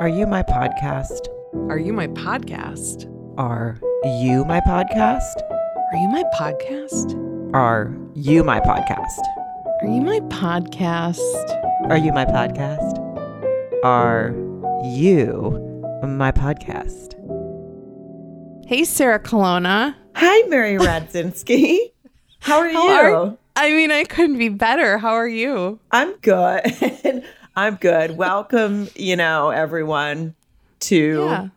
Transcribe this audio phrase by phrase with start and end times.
[0.00, 1.28] Are you my podcast?
[1.70, 3.06] Are you my podcast?
[3.38, 3.76] Are
[4.20, 5.42] you my podcast?
[5.92, 7.14] Are you my podcast?
[7.54, 9.20] Are you my podcast?
[9.82, 11.18] Are you my podcast?
[11.90, 12.98] Are you my podcast?
[13.84, 14.34] Are
[14.84, 15.60] you
[16.02, 17.14] my podcast?
[18.66, 19.96] Hey, Sarah Colonna.
[20.16, 21.92] Hi, Mary Radzinski.
[22.40, 23.14] How are How you?
[23.16, 24.96] are- I mean, I couldn't be better.
[24.96, 25.80] How are you?
[25.90, 26.62] I'm good.
[27.60, 28.16] I'm good.
[28.16, 30.34] Welcome, you know, everyone
[30.80, 30.96] to
[31.28, 31.48] Yeah.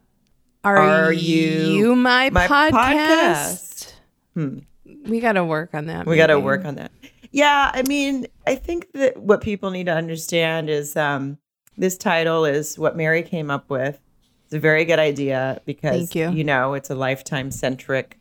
[0.65, 3.93] Are, Are you my, my podcast?
[4.33, 4.59] Hmm.
[5.05, 6.05] We got to work on that.
[6.05, 6.91] We got to work on that.
[7.31, 11.37] Yeah, I mean, I think that what people need to understand is um,
[11.77, 13.97] this title is what Mary came up with.
[14.45, 16.43] It's a very good idea because Thank you.
[16.43, 18.19] know it's a lifetime centric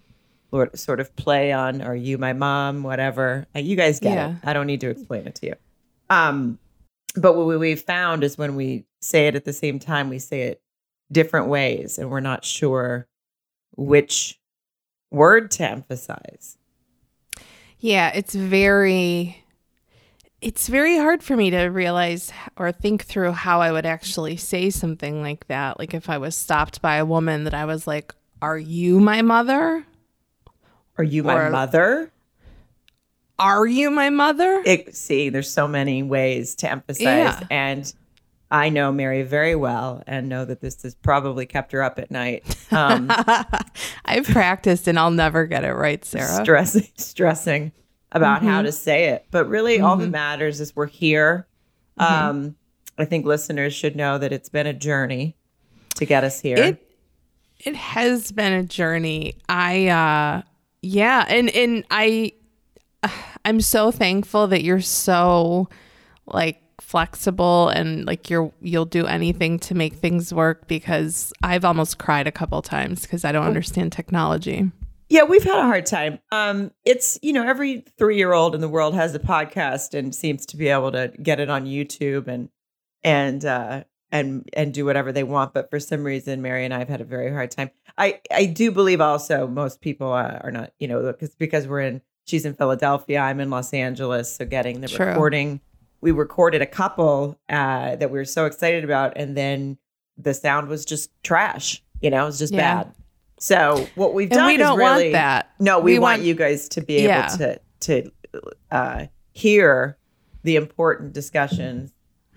[0.75, 3.47] sort of play on "Are you my mom?" Whatever.
[3.57, 4.31] Uh, You guys get Yeah.
[4.31, 4.37] it.
[4.45, 5.55] I don't need to explain it to you.
[6.11, 6.59] Um,
[7.17, 10.19] but what we, we found is when we say it at the same time, we
[10.19, 10.63] say it
[11.11, 13.07] different ways, and we're not sure
[13.77, 14.39] which
[15.11, 16.57] word to emphasize.
[17.79, 19.39] Yeah, it's very
[20.41, 24.71] it's very hard for me to realize or think through how I would actually say
[24.71, 25.79] something like that.
[25.79, 29.23] Like if I was stopped by a woman that I was like, "Are you my
[29.23, 29.85] mother?
[30.99, 32.11] Are you my Or- mother?
[33.39, 37.41] Are you my mother?" It, see, there's so many ways to emphasize, Yeah.
[37.51, 37.93] and
[38.51, 42.11] I know Mary very well, and know that this has probably kept her up at
[42.11, 43.11] night, um,
[44.05, 46.43] I've practiced and I'll never get it right, Sarah.
[46.45, 47.73] stressing, stressing
[48.13, 48.49] about Mm-hmm.
[48.51, 49.25] how to say it.
[49.31, 51.47] But really, all that matters is we're here.
[51.99, 52.29] Mm-hmm.
[52.29, 52.57] Um,
[52.99, 55.35] I think listeners should know that it's been a journey
[55.95, 56.59] to get us here.
[56.59, 56.89] It
[57.59, 59.37] it has been a journey.
[59.49, 60.43] I uh
[60.83, 62.33] yeah, and and I
[63.45, 65.69] I'm so thankful that you're so
[66.27, 71.99] like flexible and like you're you'll do anything to make things work because I've almost
[71.99, 74.71] cried a couple times because I don't understand technology.
[75.09, 76.21] Yeah, we've had a hard time.
[76.31, 80.15] Um, it's you know every three year old in the world has a podcast and
[80.15, 82.49] seems to be able to get it on YouTube and
[83.05, 85.55] and uh, and and do whatever they want.
[85.55, 87.71] But for some reason, Mary and I have had a very hard time.
[87.99, 91.81] I I do believe also most people uh, are not you know because because we're
[91.81, 95.07] in she's in Philadelphia, I'm in Los Angeles, so getting the True.
[95.07, 95.61] recording.
[96.01, 99.79] We recorded a couple uh, that we were so excited about, and then
[100.19, 101.83] the sound was just trash.
[102.01, 102.85] You know, it was just Yeah.
[102.85, 102.95] bad.
[103.39, 105.51] So what we've And done we don't really want that.
[105.59, 108.11] no, we, We want, want- you guys to be able to to
[108.71, 109.97] uh, hear
[110.45, 111.93] the important discussions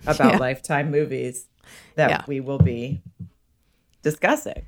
[0.06, 0.38] about Yeah.
[0.38, 1.46] lifetime movies
[1.94, 2.22] that Yeah.
[2.26, 3.02] we will be
[4.02, 4.66] discussing.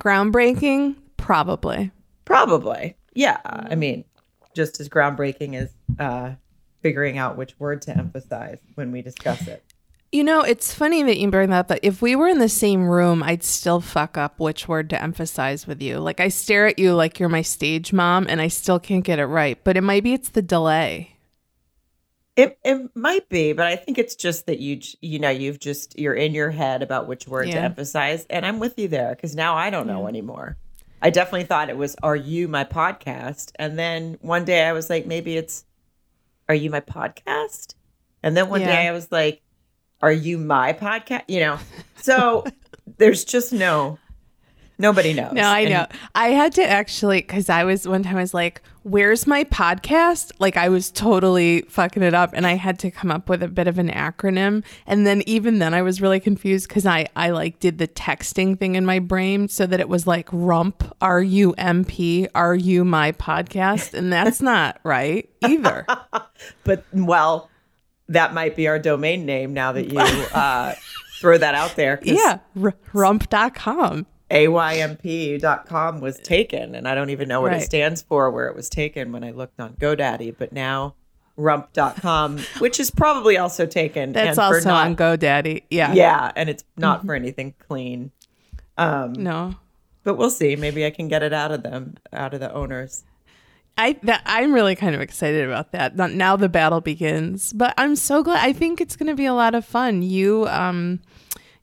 [0.00, 0.96] Groundbreaking?
[1.16, 1.90] Probably.
[2.24, 3.38] Probably, yeah.
[3.44, 4.04] I mean,
[4.54, 6.34] just as groundbreaking as uh,
[6.82, 9.64] figuring out which word to emphasize when we discuss it.
[10.12, 12.48] You know, it's funny that you bring that up, but if we were in the
[12.48, 15.98] same room, I'd still fuck up which word to emphasize with you.
[15.98, 19.18] Like I stare at you like you're my stage mom and I still can't get
[19.18, 19.58] it right.
[19.64, 21.16] But it might be it's the delay.
[22.36, 25.98] It it might be, but I think it's just that you you know you've just
[25.98, 29.36] you're in your head about which word to emphasize, and I'm with you there because
[29.36, 30.56] now I don't know anymore.
[31.04, 34.88] I definitely thought it was "Are you my podcast?" and then one day I was
[34.90, 35.64] like, maybe it's
[36.48, 37.74] "Are you my podcast?"
[38.22, 38.68] and then one Yeah.
[38.68, 39.42] day I was like,
[40.00, 41.58] "Are you my podcast?" You know,
[41.96, 42.44] so
[42.96, 43.98] there's just no
[44.78, 45.32] nobody knows.
[45.32, 45.86] No, I And- know.
[46.14, 50.32] I had to actually because I was one time I was like, "Where's my podcast?"
[50.38, 53.48] Like I was totally fucking it up, and I had to come up with a
[53.48, 54.64] bit of an acronym.
[54.86, 58.58] And then even then, I was really confused because I I like did the texting
[58.58, 62.54] thing in my brain so that it was like rump r u m p are
[62.54, 65.86] you my podcast, and that's not right either.
[66.64, 67.50] but well,
[68.08, 70.74] that might be our domain name now that you uh,
[71.20, 71.98] throw that out there.
[72.02, 74.06] yeah, r- rump.com.
[74.30, 78.68] AYMP.com was taken, and I don't even know what it stands for where it was
[78.68, 80.94] taken when I looked on GoDaddy, but now
[81.36, 84.12] rump.com, which is probably also taken.
[84.12, 85.64] That's and for also not- on GoDaddy.
[85.70, 85.92] Yeah.
[85.92, 88.10] Yeah, and it's not for anything clean.
[88.76, 89.54] Um, No.
[90.02, 90.56] but we'll see.
[90.56, 93.04] Maybe I can get it out of them, out of the owners.
[93.76, 95.96] I that I'm really kind of excited about that.
[95.96, 98.38] Now the battle begins, but I'm so glad.
[98.44, 100.02] I think it's going to be a lot of fun.
[100.02, 101.00] You, um,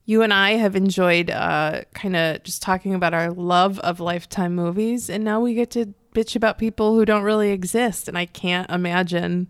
[0.06, 4.56] you and I have enjoyed uh, kind of just talking about our love of lifetime
[4.56, 8.08] movies, and now we get to bitch about people who don't really exist.
[8.08, 9.48] And I can't imagine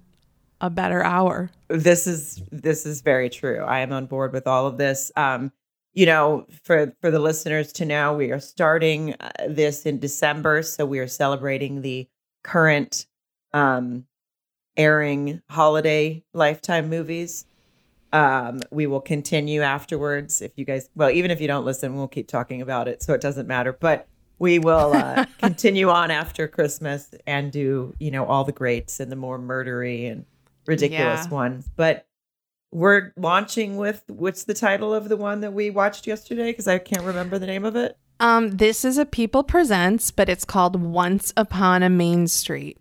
[0.59, 1.49] a better hour.
[1.69, 3.63] this is this is very true.
[3.63, 5.11] I am on board with all of this.
[5.15, 5.51] Um,
[5.93, 10.63] you know, for for the listeners to know, we are starting uh, this in December,
[10.63, 12.07] so we are celebrating the
[12.43, 13.07] current
[13.53, 14.05] um,
[14.77, 17.45] airing holiday lifetime movies.
[18.13, 20.41] Um, we will continue afterwards.
[20.41, 23.13] If you guys, well, even if you don't listen, we'll keep talking about it, so
[23.13, 23.71] it doesn't matter.
[23.73, 24.07] But
[24.39, 29.11] we will uh, continue on after Christmas and do you know all the greats and
[29.11, 30.25] the more murdery and
[30.65, 31.29] ridiculous Yeah.
[31.33, 31.69] ones.
[31.75, 32.05] But
[32.71, 36.51] we're launching with what's the title of the one that we watched yesterday?
[36.51, 37.97] Because I can't remember the name of it.
[38.19, 42.77] Um, this is a People Presents, but it's called Once Upon a Main Street.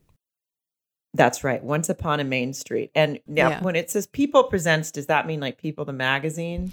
[1.15, 1.62] That's right.
[1.62, 2.91] Once Upon a Main Street.
[2.95, 3.62] And now, Yeah.
[3.62, 6.71] when it says People Presents, does that mean like People the magazine?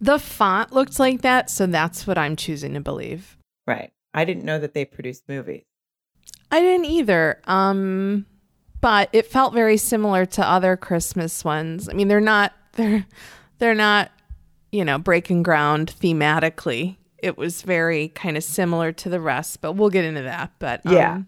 [0.00, 3.36] The font looked like that, so that's what I'm choosing to believe.
[3.66, 3.92] Right.
[4.14, 5.64] I didn't know that they produced movies.
[6.50, 7.40] I didn't either.
[7.44, 8.26] Um,
[8.80, 11.88] but it felt very similar to other Christmas ones.
[11.88, 13.06] I mean, they're not they're
[13.58, 14.10] they're not,
[14.72, 16.96] you know, breaking ground thematically.
[17.18, 20.52] It was very kind of similar to the rest, but we'll get into that.
[20.60, 21.22] But um, Yeah.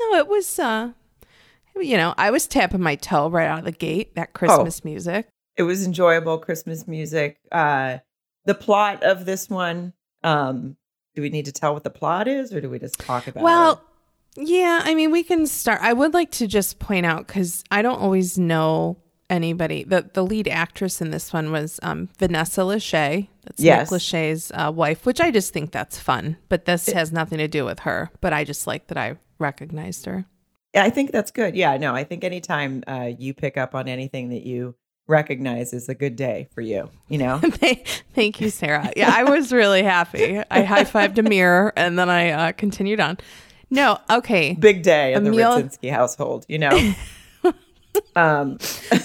[0.00, 0.92] no, it was uh
[1.80, 4.38] you know, I was tapping my toe right out of the gate, that Oh.
[4.38, 5.28] Christmas music.
[5.56, 7.38] It was enjoyable Christmas music.
[7.50, 7.98] Uh,
[8.44, 9.92] the plot of this one,
[10.22, 10.76] um,
[11.14, 13.42] do we need to tell what the plot is or do we just talk about
[13.42, 13.82] Well,
[14.36, 14.48] it?
[14.48, 15.80] yeah, I mean, we can start.
[15.82, 18.98] I would like to just point out because I don't always know
[19.30, 19.82] anybody.
[19.82, 23.28] The the lead actress in this one was um, Vanessa Lachey.
[23.44, 23.90] That's Yes.
[23.90, 26.36] Nick Lachey's uh, wife, which I just think that's fun.
[26.50, 28.10] But this has nothing to do with her.
[28.20, 30.26] But I just like that I recognized her.
[30.76, 31.56] I think that's good.
[31.56, 34.74] Yeah, no, I think anytime uh, you pick up on anything that you
[35.08, 37.38] recognize is a good day for you, you know?
[38.14, 38.92] Thank you, Sarah.
[38.96, 40.42] Yeah, I was really happy.
[40.50, 43.18] I high fived a mirror and then I uh, continued on.
[43.70, 44.54] No, okay.
[44.54, 46.94] Big day in the Emil- Radzinski household, you know?
[48.16, 48.58] um,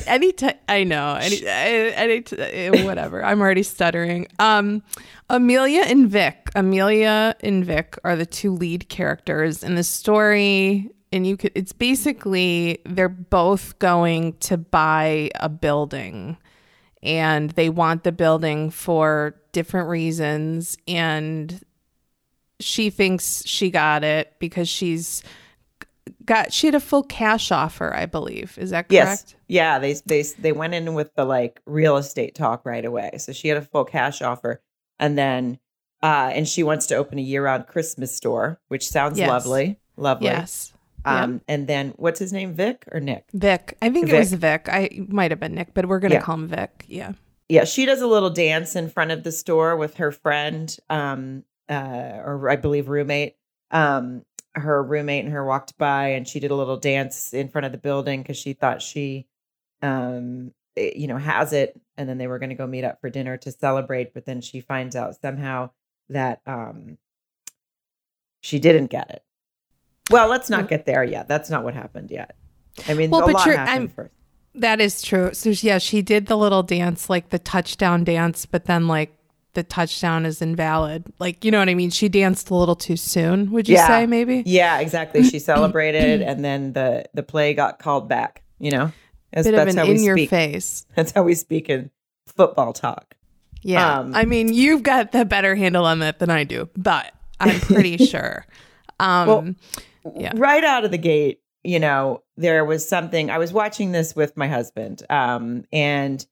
[0.06, 3.24] any time I know any, any t- whatever.
[3.24, 4.28] I'm already stuttering.
[4.40, 4.84] Um,
[5.30, 6.50] Amelia and Vic.
[6.56, 11.52] Amelia and Vic are the two lead characters in the story, and you could.
[11.56, 16.38] It's basically they're both going to buy a building,
[17.04, 21.62] and they want the building for different reasons, and
[22.60, 25.24] she thinks she got it because she's
[26.26, 28.58] got she had a full cash offer, I believe.
[28.58, 28.92] Is that correct?
[28.94, 29.36] yes.
[29.48, 33.12] Yeah, they, they, they went in with the like real estate talk right away.
[33.18, 34.62] So she had a full cash offer.
[34.98, 35.60] And then,
[36.02, 39.28] uh, and she wants to open a year round Christmas store, which sounds Yes.
[39.28, 39.80] lovely.
[39.98, 40.28] Lovely.
[40.28, 40.72] Yes.
[41.06, 42.54] Um, and then what's his name?
[42.54, 43.26] Vic or Nick?
[43.34, 43.78] Vic.
[43.82, 44.16] I think Vic.
[44.16, 44.68] it was Vic.
[44.70, 46.22] I might have been Nick, but we're gonna Yeah.
[46.22, 46.86] call him Vic.
[46.88, 47.14] Yeah.
[47.50, 51.44] Yeah, she does a little dance in front of the store with her friend, um,
[51.70, 53.36] uh, or I believe roommate.
[53.72, 54.24] Um,
[54.56, 57.72] her roommate and her walked by, and she did a little dance in front of
[57.72, 59.28] the building because she thought she,
[59.82, 61.80] um, eh, you know, has it.
[61.98, 64.42] And then they were going to go meet up for dinner to celebrate, but then
[64.42, 65.72] she finds out somehow
[66.10, 66.98] that um,
[68.42, 69.24] she didn't get it.
[70.10, 71.28] Well, let's not get there yet.
[71.28, 72.36] That's not what happened yet.
[72.88, 74.12] I mean, Well, but you're- I'm- first.
[74.56, 75.30] That is true.
[75.34, 79.16] So yeah, she did the little dance, like the touchdown dance, but then like
[79.54, 81.06] the touchdown is invalid.
[81.20, 81.90] Like, you know what I mean?
[81.90, 83.88] She danced a little too soon, would you Yeah.
[83.88, 84.44] say maybe?
[84.46, 85.24] Yeah, exactly.
[85.24, 88.44] She celebrated, and then the the play got called back.
[88.60, 88.92] You know,
[89.32, 90.30] that's, Bit of that's an how we in your speak.
[90.30, 90.86] face.
[90.96, 91.90] That's how we speak in
[92.28, 93.16] football talk.
[93.62, 94.00] Yeah.
[94.00, 97.58] Um, I mean, you've got the better handle on that than I do, but I'm
[97.62, 98.46] pretty sure.
[99.00, 99.56] Um Well,
[100.16, 100.34] Yeah.
[100.36, 103.30] Right out of the gate, you know, there was something.
[103.30, 106.26] I was watching this with my husband, um, and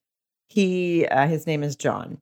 [0.48, 2.18] he, uh, his name is John,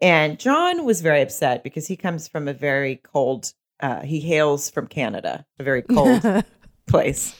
[0.00, 3.52] and John was very upset because he comes from a very cold.
[3.80, 6.22] Uh, he hails from Canada, a very cold
[6.86, 7.34] place,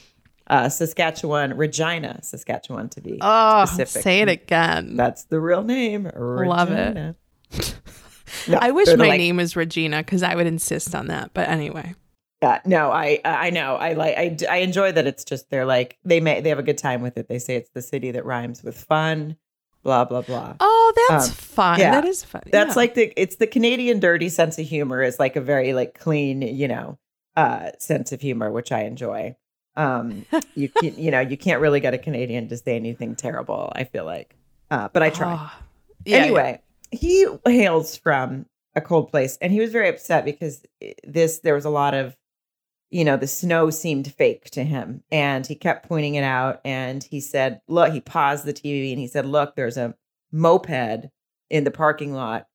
[0.47, 4.03] uh, Saskatchewan, Regina, Saskatchewan, to be oh, specific.
[4.03, 4.97] say it again.
[4.97, 6.11] That's the real name.
[6.15, 7.17] Love it.
[8.49, 11.33] No, I wish my like- name was Regina because I would insist on that.
[11.35, 11.95] But anyway.
[12.43, 13.77] Yeah, no, I I know.
[13.77, 16.63] I like I, I enjoy that it's just they're like they may they have a
[16.63, 17.29] good time with it.
[17.29, 19.37] They say it's the city that rhymes with fun,
[19.83, 20.55] blah blah blah.
[20.59, 21.79] Oh, that's Um, fun.
[21.81, 21.91] yeah.
[21.93, 22.43] That is fun.
[22.51, 22.75] That's Yeah.
[22.81, 26.41] like the it's the Canadian dirty sense of humor is like a very like clean,
[26.43, 26.99] you know,
[27.37, 29.37] uh sense of humor which I enjoy.
[29.77, 33.71] Um you can you know, you can't really get a Canadian to say anything terrible,
[33.77, 34.35] I feel like.
[34.71, 35.37] Uh but I try.
[35.39, 35.63] Oh,
[36.07, 40.65] yeah, anyway, he hails from a cold place and he was very upset because
[41.05, 42.17] this there was a lot of
[42.91, 47.05] you know the snow seemed fake to him and he kept pointing it out and
[47.05, 49.95] he said look he paused the tv and he said look there's a
[50.33, 51.09] moped
[51.51, 52.47] in the parking lot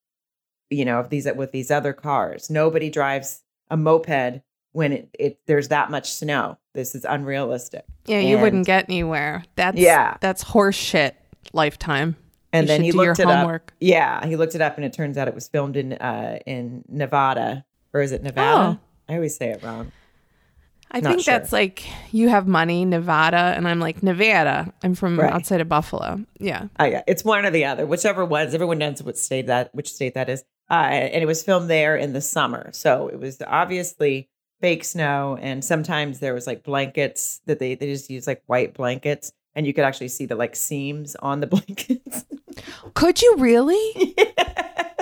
[0.69, 5.39] you know of these with these other cars nobody drives a moped when it, it
[5.47, 9.45] there's that much snow this is unrealistic Yeah, you wouldn't get anywhere.
[9.55, 10.17] That's Yeah.
[10.19, 11.15] that's horse shit.
[11.53, 12.17] Lifetime.
[12.51, 13.69] and You then he looked your it homework.
[13.69, 16.39] up yeah he looked it up and it turns out it was filmed in uh
[16.45, 17.63] in nevada
[17.93, 18.79] or is it nevada Oh.
[19.07, 19.91] i always say it wrong
[20.95, 21.33] I Not think sure.
[21.33, 21.83] that's like
[22.13, 24.73] you have money, Nevada, and I'm like Nevada.
[24.81, 25.31] I'm from Right.
[25.31, 26.23] outside of Buffalo.
[26.39, 26.67] Yeah.
[26.79, 28.53] Oh yeah, it's one or the other, whichever ones.
[28.53, 30.43] Everyone knows what state that which state that is.
[30.71, 34.29] Uh, and it was filmed there in the summer, so it was obviously
[34.61, 35.37] fake snow.
[35.41, 39.67] And sometimes there was like blankets that they they just use like white blankets, and
[39.67, 42.23] you could actually see the like seams on the blankets.
[42.93, 44.15] Could you really?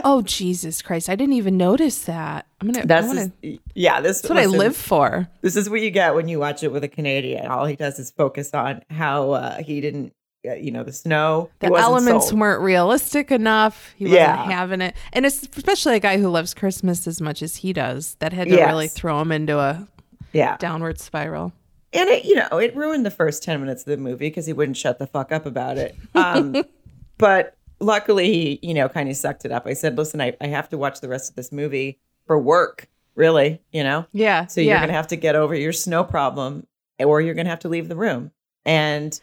[0.05, 1.07] Oh Jesus Christ!
[1.09, 2.45] I didn't even notice that.
[2.63, 2.85] I'm gonna.
[2.85, 3.99] That's wanna, just- yeah.
[4.01, 5.27] This that's what I live for.
[5.41, 7.47] This is what you get when you watch it with a Canadian.
[7.47, 10.13] All he does is focus on how uh, he didn't,
[10.47, 11.49] uh, you know, the snow.
[11.59, 12.39] The elements sold.
[12.39, 13.93] weren't realistic enough.
[13.97, 14.43] He wasn't Yeah.
[14.45, 18.15] having it, and it's especially a guy who loves Christmas as much as he does.
[18.19, 19.87] That had to really throw him into a
[20.31, 20.55] yeah.
[20.57, 21.51] downward spiral.
[21.91, 24.53] and it you know it ruined the first 10 minutes of the movie because he
[24.53, 26.55] wouldn't shut the fuck up about it um
[27.19, 30.47] but luckily he you know kind of sucked it up i said listen I, I
[30.47, 34.47] have to watch the rest of this movie for work really you know Yeah.
[34.47, 34.79] so you're yeah.
[34.81, 36.65] gonna have to get over your snow problem
[36.99, 38.31] or you're gonna have to leave the room
[38.65, 39.19] and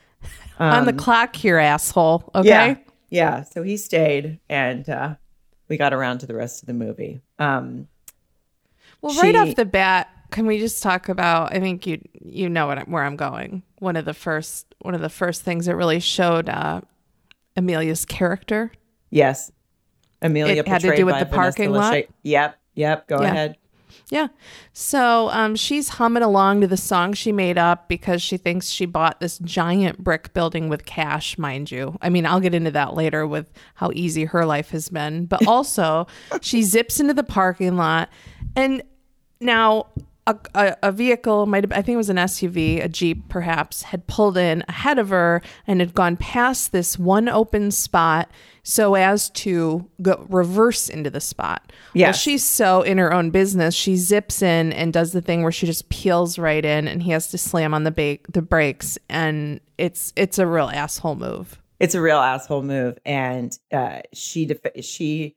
[0.59, 2.30] on the um, clock here, asshole.
[2.35, 2.49] Okay.
[2.49, 2.75] yeah
[3.09, 5.14] yeah so he stayed and uh
[5.69, 7.88] we got around to the rest of the movie um
[9.00, 11.54] Well, right off the bat, can we just talk about?
[11.54, 13.62] I think you you know what, where I'm going.
[13.78, 16.83] One of the first one of the first things that really showed uh,
[17.57, 18.71] Amelia's character.
[19.11, 19.50] yes
[20.23, 21.95] amelia It had to do with the Vanessa parking lot?
[21.95, 22.09] Lachey.
[22.23, 23.28] yep yep go Yeah.
[23.30, 23.56] ahead
[24.08, 24.28] Yeah.
[24.72, 28.84] So um, she's humming along to the song she made up because she thinks she
[28.86, 31.96] bought this giant brick building with cash, mind you.
[32.02, 35.26] I mean, I'll get into that later with how easy her life has been.
[35.26, 36.06] But also,
[36.40, 38.08] she zips into the parking lot.
[38.56, 38.82] And
[39.40, 39.86] now
[40.26, 43.82] a, a, a vehicle, might have, I think it was an SUV, a Jeep perhaps,
[43.82, 48.30] had pulled in ahead of her and had gone past this one open spot
[48.62, 51.72] so as to go reverse into the spot.
[52.08, 55.50] Well, she's so in her own business, she zips in and does the thing where
[55.52, 58.98] she just peels right in, and he has to slam on the ba- the brakes,
[59.08, 61.58] and it's it's a real asshole move.
[61.80, 65.34] it's a real asshole move and uh she def- she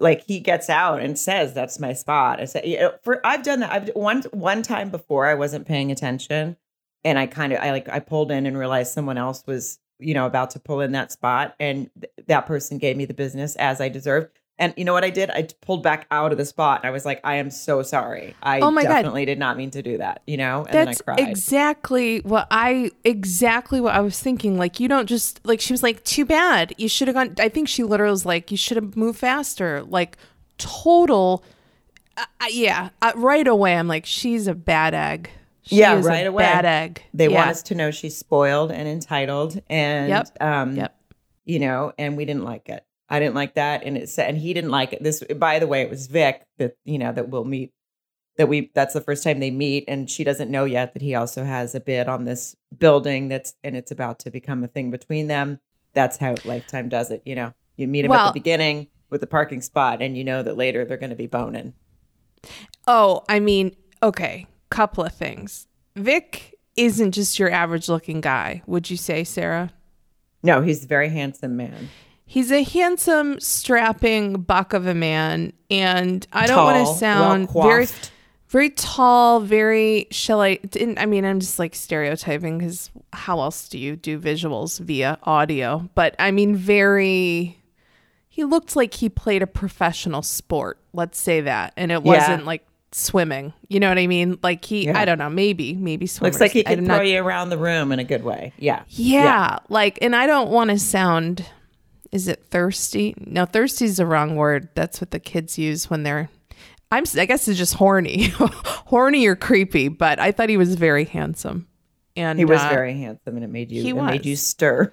[0.00, 2.40] like he gets out and says that's my spot.
[2.40, 3.72] I said you know, for i've done that.
[3.72, 6.56] I've one one time before i wasn't paying attention
[7.04, 10.14] and i kind of i like i pulled in and realized someone else was you
[10.14, 13.56] know about to pull in that spot and th- that person gave me the business
[13.56, 16.44] as i deserved and you know what i did i pulled back out of the
[16.44, 18.88] spot and i was like i am so sorry i Oh my God.
[18.94, 22.18] definitely did not mean to do that you know and That's then i cried exactly
[22.20, 24.58] what I exactly what I was thinking.
[24.58, 26.74] Like you don't just like she was like, too bad.
[26.78, 27.34] You should have gone.
[27.38, 29.82] I think she literally was like, you should have moved faster.
[29.84, 30.16] Like
[30.58, 31.44] total.
[32.16, 33.76] Uh, uh, yeah, uh, right away.
[33.76, 35.30] I'm like, she's a bad egg.
[35.62, 36.42] She Yeah, right away.
[36.42, 37.02] Bad egg.
[37.14, 37.36] they yeah.
[37.36, 40.28] want us to know she's spoiled and entitled and Yep.
[40.40, 40.94] um Yep.
[41.44, 44.38] you know and we didn't like it i didn't like that and it said and
[44.38, 45.02] he didn't like it.
[45.02, 47.72] This by the way it was vic that you know that we'll meet
[48.38, 51.14] that we that's the first time they meet and she doesn't know yet that he
[51.14, 54.90] also has a bid on this building that's and it's about to become a thing
[54.90, 55.60] between them.
[55.92, 57.52] That's how lifetime does it you know?
[57.76, 60.84] You meet him at the beginning with the parking spot and you know that later
[60.84, 61.74] they're going to be boning.
[62.86, 65.66] Oh, I mean, okay, couple of things.
[65.96, 69.72] Vic isn't just your average looking guy, would you say, Sarah?
[70.40, 71.88] no he's a very handsome man
[72.30, 77.86] He's a handsome, strapping buck of a man, and I don't want to sound very,
[78.48, 79.40] very tall.
[79.40, 80.56] Very shall I?
[80.56, 85.18] Didn't, I mean, I'm just like stereotyping because how else do you do visuals via
[85.22, 85.88] audio?
[85.94, 87.54] But I mean, very.
[88.28, 90.78] He looked like he played a professional sport.
[90.92, 92.12] Let's say that, and it Yeah.
[92.12, 93.54] wasn't like swimming.
[93.68, 94.38] You know what I mean?
[94.42, 94.98] Like he, Yeah.
[94.98, 96.34] I don't know, maybe, maybe swimmers.
[96.34, 98.52] looks like he can I'm throw not- you around the room in a good way
[98.58, 101.44] yeah yeah, like, and I don't want to sound.
[102.10, 103.14] Is it thirsty?
[103.18, 104.68] No, thirsty is the wrong word.
[104.74, 106.30] That's what the kids use when they're.
[106.90, 107.04] I'm.
[107.16, 109.88] I guess it's just horny, horny or creepy.
[109.88, 111.68] But I thought he was very handsome,
[112.16, 114.92] and He was uh, very handsome, and it made you he it made you stir.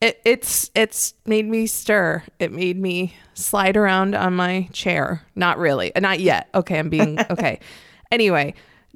[0.00, 2.22] It, it's it's made me stir.
[2.38, 5.22] It made me slide around on my chair.
[5.34, 6.48] Not really, not yet.
[6.54, 7.60] Okay, I'm being okay.
[8.10, 8.54] Anyway,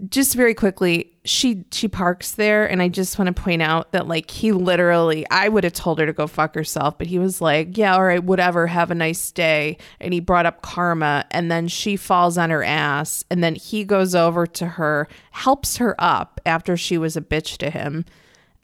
[0.09, 4.09] just very quickly, she she parks there, and I just want to point out that
[4.09, 7.41] like he literally, I would have told her to go fuck herself, but he was
[7.43, 11.51] like, yeah, all right, whatever, have a nice day, and he brought up karma, and
[11.51, 15.95] then she falls on her ass, and then he goes over to her, helps her
[15.99, 18.07] up after she was a bitch to him,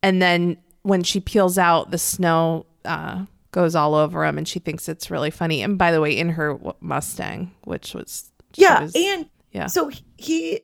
[0.02, 4.59] and then when she peels out, the snow uh, goes all over him, and she
[4.61, 5.61] thinks it's really funny.
[5.62, 9.66] And by the way, in her Mustang, which was Yeah, was- and yeah.
[9.66, 10.61] so he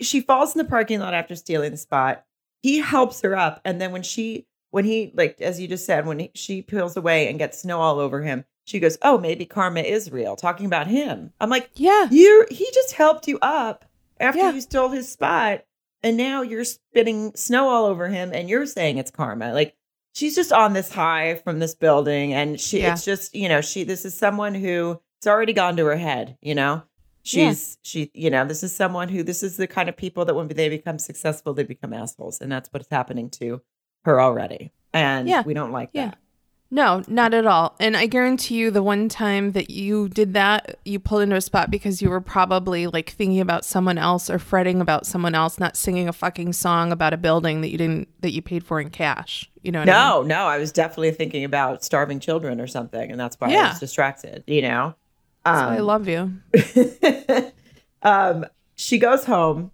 [0.00, 2.24] she falls in the parking lot after stealing the spot.
[2.62, 6.06] He helps her up, and then when she when he like as you just said
[6.06, 9.44] when he, she peels away and gets snow all over him, she goes, "Oh, maybe
[9.44, 13.84] karma is real." Talking about him, I'm like, yeah, you he just helped you up
[14.18, 14.52] after Yeah.
[14.52, 15.64] you stole his spot.
[16.02, 19.54] and now you're spitting snow all over him and you're saying it's karma.
[19.54, 19.74] Like
[20.14, 22.92] she's just on this high from this building and she Yeah.
[22.92, 26.36] it's just, you know, she this is someone who it's already gone to her head,
[26.42, 26.82] you know?
[27.24, 30.34] She's she, you know, this is someone who this is the kind of people that
[30.34, 32.40] when they become successful, they become assholes.
[32.40, 33.62] And that's what's happening to
[34.04, 34.72] her already.
[34.92, 35.42] And Yeah.
[35.44, 36.06] we don't like Yeah.
[36.10, 36.18] that.
[36.70, 37.76] No, not at all.
[37.78, 41.40] And I guarantee you, the one time that you did that, you pulled into a
[41.40, 45.58] spot because you were probably like thinking about someone else or fretting about someone else,
[45.60, 48.80] not singing a fucking song about a building that you didn't that you paid for
[48.80, 49.48] in cash.
[49.62, 49.80] You know?
[49.80, 50.28] What I mean?
[50.28, 53.68] No, no, I was definitely thinking about starving children or something, and that's why I
[53.70, 54.42] was distracted.
[54.48, 54.94] You know,
[55.44, 57.52] That's why I um, love you.
[58.02, 59.70] um, she goes home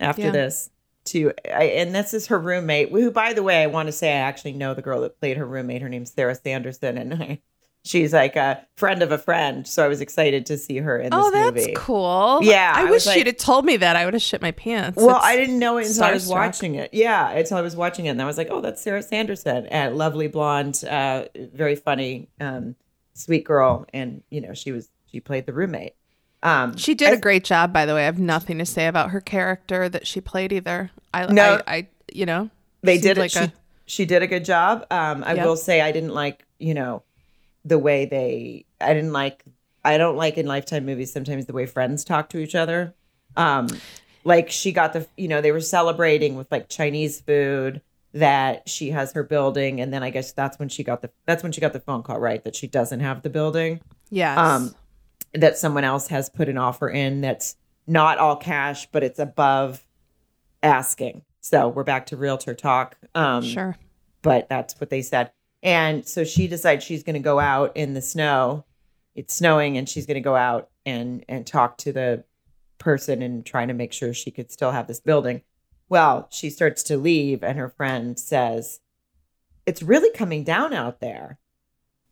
[0.00, 0.30] after Yeah.
[0.32, 0.70] this
[1.06, 2.90] to, I, and this is her roommate.
[2.90, 5.36] Who, by the way, I want to say I actually know the girl that played
[5.36, 5.82] her roommate.
[5.82, 7.40] Her name's Sarah Sanderson, and I,
[7.84, 9.66] she's like a friend of a friend.
[9.66, 11.26] So I was excited to see her in this movie.
[11.26, 11.74] Oh, that's movie.
[11.76, 12.40] cool.
[12.42, 13.96] Yeah, I, I wish was you'd like- have told me that.
[13.96, 14.96] I would have shit my pants.
[14.96, 16.30] Well, It's- I didn't know it until I was starstruck.
[16.34, 16.92] watching it.
[16.92, 19.96] Yeah, until I was watching it, and I was like, "Oh, that's Sarah Sanderson, and
[19.96, 22.76] lovely blonde, uh, very funny, um,
[23.14, 25.94] sweet girl." And you know, she was she played the roommate.
[26.42, 28.02] Um, She did I- a great job, by the way.
[28.02, 30.90] I have nothing to say about her character that she played either.
[31.12, 31.60] I, No.
[31.66, 32.50] I, I you know,
[32.82, 33.52] they did like she, a-
[33.86, 34.86] she did a good job.
[34.90, 35.46] Um, I Yep.
[35.46, 37.02] will say I didn't like you know
[37.64, 38.64] the way they.
[38.80, 39.42] I didn't like.
[39.84, 42.94] I don't like in Lifetime movies sometimes the way friends talk to each other.
[43.36, 43.68] Um,
[44.24, 47.80] like she got the you know they were celebrating with like Chinese food
[48.14, 51.42] that she has her building, and then I guess that's when she got the that's
[51.42, 54.54] when she got the phone call right that she doesn't have the building Yeah.
[54.54, 54.74] um,
[55.34, 57.56] that someone else has put an offer in that's
[57.86, 59.84] not all cash but it's above
[60.62, 61.22] asking.
[61.40, 62.96] So we're back to realtor talk.
[63.14, 63.76] Um, sure.
[64.22, 65.30] but that's what they said.
[65.62, 68.64] And so she decides she's going to go out in the snow.
[69.14, 72.24] It's snowing, and she's going to go out and and talk to the
[72.78, 75.42] person and trying to make sure she could still have this building.
[75.88, 78.78] Well, she starts to leave, and her friend says,
[79.66, 81.38] "It's really coming down out there."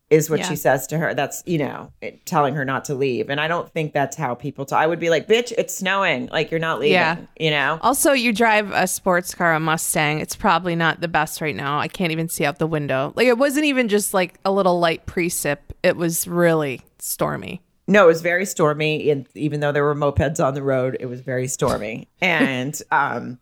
[0.08, 0.48] Is what Yeah.
[0.48, 1.14] she says to her.
[1.14, 4.36] That's you know it- telling her not to leave, and I don't think that's how
[4.36, 4.64] people.
[4.64, 4.78] talk.
[4.80, 6.28] I would be like, "Bitch, it's snowing.
[6.30, 7.16] Like you're not leaving." Yeah.
[7.40, 7.80] You know.
[7.82, 10.20] Also, you drive a sports car, a Mustang.
[10.20, 11.80] It's probably not the best right now.
[11.80, 13.12] I can't even see out the window.
[13.16, 15.58] Like it wasn't even just like a little light precip.
[15.82, 17.60] It was really stormy.
[17.88, 21.06] No, it was very stormy, and even though there were mopeds on the road, it
[21.06, 22.08] was very stormy.
[22.20, 23.38] And um,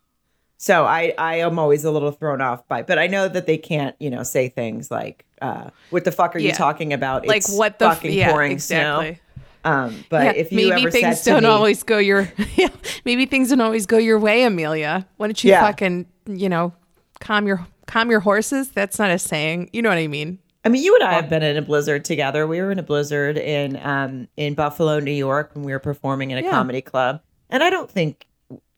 [0.57, 3.59] so I I am always a little thrown off by, but I know that they
[3.59, 7.38] can't, you know, say things like, uh, "What the fuck are you talking about?" Like
[7.38, 9.14] It's what the f- fucking yeah, pouring exactly.
[9.14, 9.21] snow.
[9.67, 12.69] Um, but Yeah, if you maybe ever things said don't me, always go your yeah,
[13.07, 15.07] maybe things don't always go your way, Amelia.
[15.17, 15.62] Why don't you Yeah.
[15.62, 16.73] fucking you know
[17.21, 18.71] calm your calm your horses?
[18.71, 19.71] That's not a saying.
[19.73, 20.38] You know what I mean?
[20.67, 22.47] I mean, you and I have been in a blizzard together.
[22.47, 26.31] We were in a blizzard in um in Buffalo, New York, when we were performing
[26.31, 26.51] in a Yeah.
[26.51, 27.21] comedy club.
[27.51, 28.27] And I don't think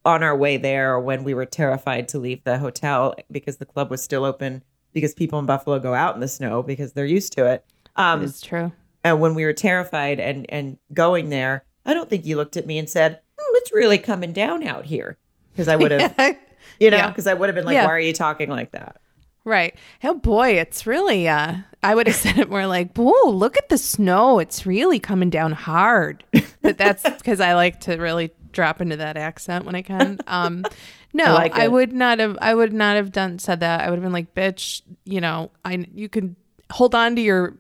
[0.07, 3.91] on our way there when we were terrified to leave the hotel because the club
[3.91, 7.33] was still open because people in Buffalo go out in the snow because they're used
[7.35, 7.65] to it.
[7.97, 8.73] Um It's true.
[9.05, 12.67] and when we were terrified and and going there, I don't think you looked at
[12.67, 15.19] me and said, hmm, "It's really coming down out here."
[15.53, 16.15] Because I would have,
[16.81, 17.09] you know, Yeah.
[17.09, 17.85] because I would have been like, Yeah.
[17.87, 18.97] "Why are you talking like that?"
[19.45, 19.75] Right.
[20.03, 23.69] Oh boy, it's really uh I would have said it more like, "Whoa, look at
[23.69, 24.39] the snow.
[24.39, 26.25] It's really coming down hard."
[26.63, 30.19] But that's because I like to really drop into that accent when I can.
[30.27, 30.65] Um
[31.13, 31.73] no, I I, like it.
[31.73, 33.81] would not have I would not have done said that.
[33.83, 36.35] I would have been like, "Bitch, you know, I you can
[36.73, 37.55] hold on to your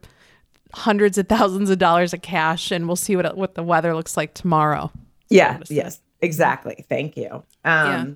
[0.74, 4.16] hundreds of thousands of dollars of cash and we'll see what what the weather looks
[4.16, 4.90] like tomorrow."
[5.28, 6.85] Yeah, yes, exactly.
[6.88, 7.30] Thank you.
[7.30, 8.06] Um, Yeah.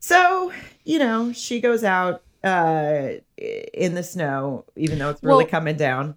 [0.00, 0.52] So,
[0.84, 3.08] you know, she goes out uh,
[3.72, 6.16] in the snow, even though it's really Well- coming down.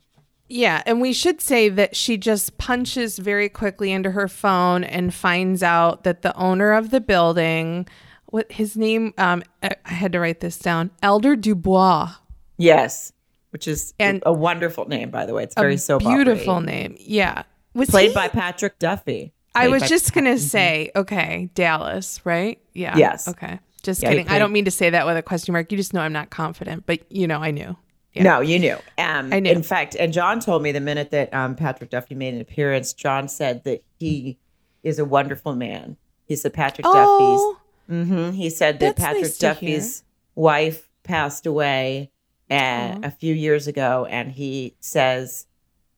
[0.49, 5.13] Yeah, and we should say that she just punches very quickly into her phone and
[5.13, 7.87] finds out that the owner of the building,
[8.27, 12.13] what his name, um, I had to write this down, Elder Dubois,
[12.59, 13.11] Yes,
[13.51, 15.43] which is And- a wonderful name, by the way.
[15.43, 16.95] It's very so beautiful name.
[16.99, 17.43] Yeah,
[17.75, 19.33] was Played he- by Patrick Duffy.
[19.53, 22.59] I was just gonna say, okay, Dallas, right?
[22.73, 22.95] Yeah.
[22.97, 23.27] Yes.
[23.27, 23.59] Okay.
[23.83, 24.27] Just Yeah, kidding.
[24.27, 25.71] I don't mean to say that with a question mark.
[25.71, 27.75] You just know I'm not confident, but you know I knew.
[28.17, 28.23] Yeah.
[28.23, 28.77] No, you knew.
[28.97, 29.51] Um, I knew.
[29.51, 32.93] In fact, and John told me the minute that um, Patrick Duffy made an appearance,
[32.93, 34.37] John said that he
[34.83, 35.97] is a wonderful man.
[36.25, 38.05] He said Patrick Oh, Duffy's.
[38.05, 40.03] hmm He said that Patrick nice Duffy's
[40.35, 42.11] wife passed away
[42.51, 45.47] uh, a few years ago, and he says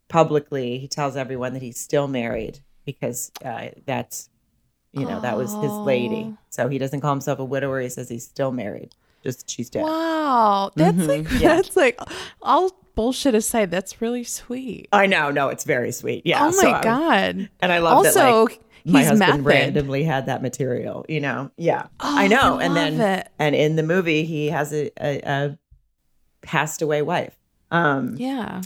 [0.08, 4.30] publicly, he tells everyone that he's still married because uh, that's,
[4.92, 6.34] you know, that was his lady.
[6.50, 7.80] So he doesn't call himself a widower.
[7.82, 8.96] He says he's still married.
[9.24, 9.84] Just she's dead.
[9.84, 11.56] Wow, that's Mhm, like yeah.
[11.58, 12.00] that's like
[12.42, 14.88] I'll bullshit aside, that's really sweet.
[14.92, 16.26] I know, no, it's very sweet.
[16.26, 16.40] Yeah.
[16.42, 17.50] oh my I'm- god.
[17.62, 18.16] And I love that.
[18.18, 19.46] Also, Like, my he's husband method.
[19.46, 21.06] randomly had that material.
[21.10, 21.52] You know.
[21.58, 21.84] Yeah.
[22.00, 22.60] Oh, I know.
[22.60, 23.28] I and then it.
[23.38, 25.58] and in the movie, he has a, a, a
[26.42, 27.36] passed away wife.
[27.72, 28.16] Um.
[28.18, 28.62] Yeah.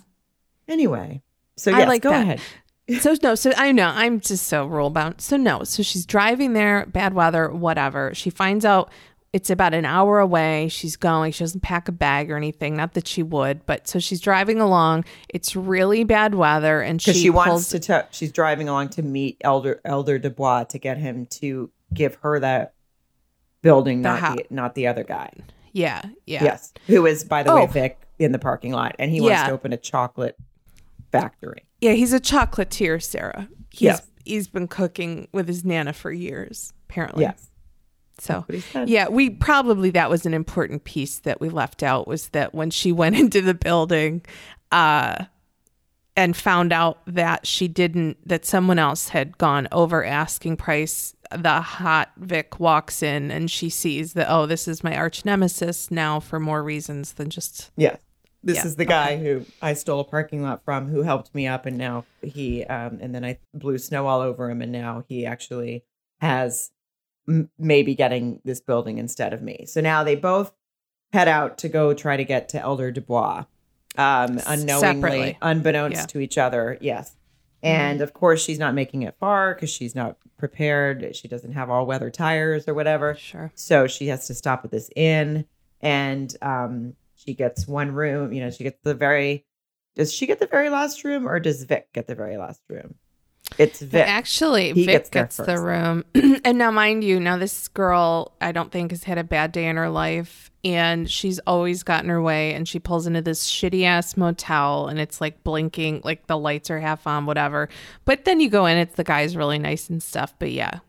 [0.67, 1.21] Anyway,
[1.57, 2.21] so I yes, like go that.
[2.21, 2.41] ahead.
[2.99, 5.21] So no, so I know I'm just so rule bound.
[5.21, 8.13] So no, so she's driving there, bad weather, whatever.
[8.13, 8.91] She finds out
[9.33, 10.69] it's about an hour away.
[10.69, 11.31] She's going.
[11.31, 12.75] She doesn't pack a bag or anything.
[12.77, 15.05] Not that she would, but so she's driving along.
[15.27, 17.79] It's really bad weather, and she, she, wants pulls, to.
[17.79, 22.39] T- she's driving along to meet Elder Elder Dubois to get him to give her
[22.39, 22.75] that
[23.63, 25.31] building, The not the, not the other guy.
[25.71, 26.43] Yeah, yeah.
[26.43, 27.55] Yes, who is by the Oh.
[27.55, 30.37] way Vic in the parking lot, and he wants to open a chocolate
[31.11, 31.65] factory.
[31.81, 33.49] Yeah, he's a chocolatier, Sarah.
[33.71, 34.07] He's Yes.
[34.23, 37.23] he's been cooking with his nana for years, apparently.
[37.23, 37.49] Yes,
[38.23, 38.89] So what he said.
[38.89, 42.69] yeah, we probably that was an important piece that we left out was that when
[42.69, 44.21] she went into the building,
[44.71, 45.25] uh
[46.15, 51.61] and found out that she didn't that someone else had gone over asking price the
[51.61, 56.19] hot vic walks in and she sees that oh this is my arch nemesis now
[56.19, 57.95] for more reasons than just yeah.
[58.45, 61.47] This Yeah, is the guy who I stole a parking lot from who helped me
[61.47, 65.03] up and now he um and then I blew snow all over him and now
[65.07, 65.85] he actually
[66.19, 66.69] has
[67.27, 69.65] m- maybe getting this building instead of me.
[69.67, 70.53] So now they both
[71.11, 73.45] head out to go try to get to Elder Dubois.
[73.97, 75.37] Um unknowingly Separately.
[75.41, 76.05] unbeknownst Yeah.
[76.07, 76.77] to each other.
[76.81, 77.15] Yes.
[77.61, 81.15] And of course she's not making it far cuz she's not prepared.
[81.15, 83.13] She doesn't have all weather tires or whatever.
[83.15, 85.45] sure So she has to stop at this inn
[85.79, 89.45] and um she gets one room, you know, she gets the very
[89.95, 92.95] does she get the very last room or does Vic get the very last room?
[93.57, 94.07] It's Vic.
[94.07, 96.03] Actually, He Vic gets gets, the room.
[96.45, 99.67] and now, mind you, now this girl, I don't think has had a bad day
[99.67, 100.49] in her life.
[100.65, 102.53] And she's always gotten her way.
[102.53, 106.69] And she pulls into this shitty ass motel and it's like blinking, like the lights
[106.69, 107.67] are half on, whatever.
[108.05, 110.33] But then you go in, it's the guy's really nice and stuff.
[110.39, 110.79] But yeah,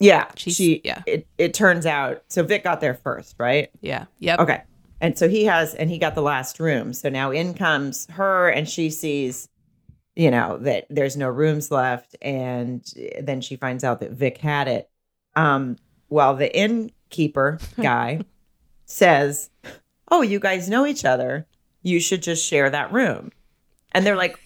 [0.00, 0.30] yeah.
[0.36, 1.02] She's- she yeah.
[1.06, 3.70] it, it turns out so Vic got there first, right?
[3.82, 4.40] yeah, yep.
[4.40, 4.62] Okay.
[5.02, 6.92] And so he has, and he got the last room.
[6.92, 9.48] So now in comes her, and she sees,
[10.14, 12.16] you know, that there's no rooms left.
[12.20, 12.84] And
[13.20, 14.90] then she finds out that Vic had it.
[15.34, 15.76] Um,
[16.08, 18.20] well, the innkeeper guy
[18.84, 19.50] says,
[20.10, 21.46] Oh, you guys know each other.
[21.82, 23.32] You should just share that room.
[23.92, 24.38] And they're like,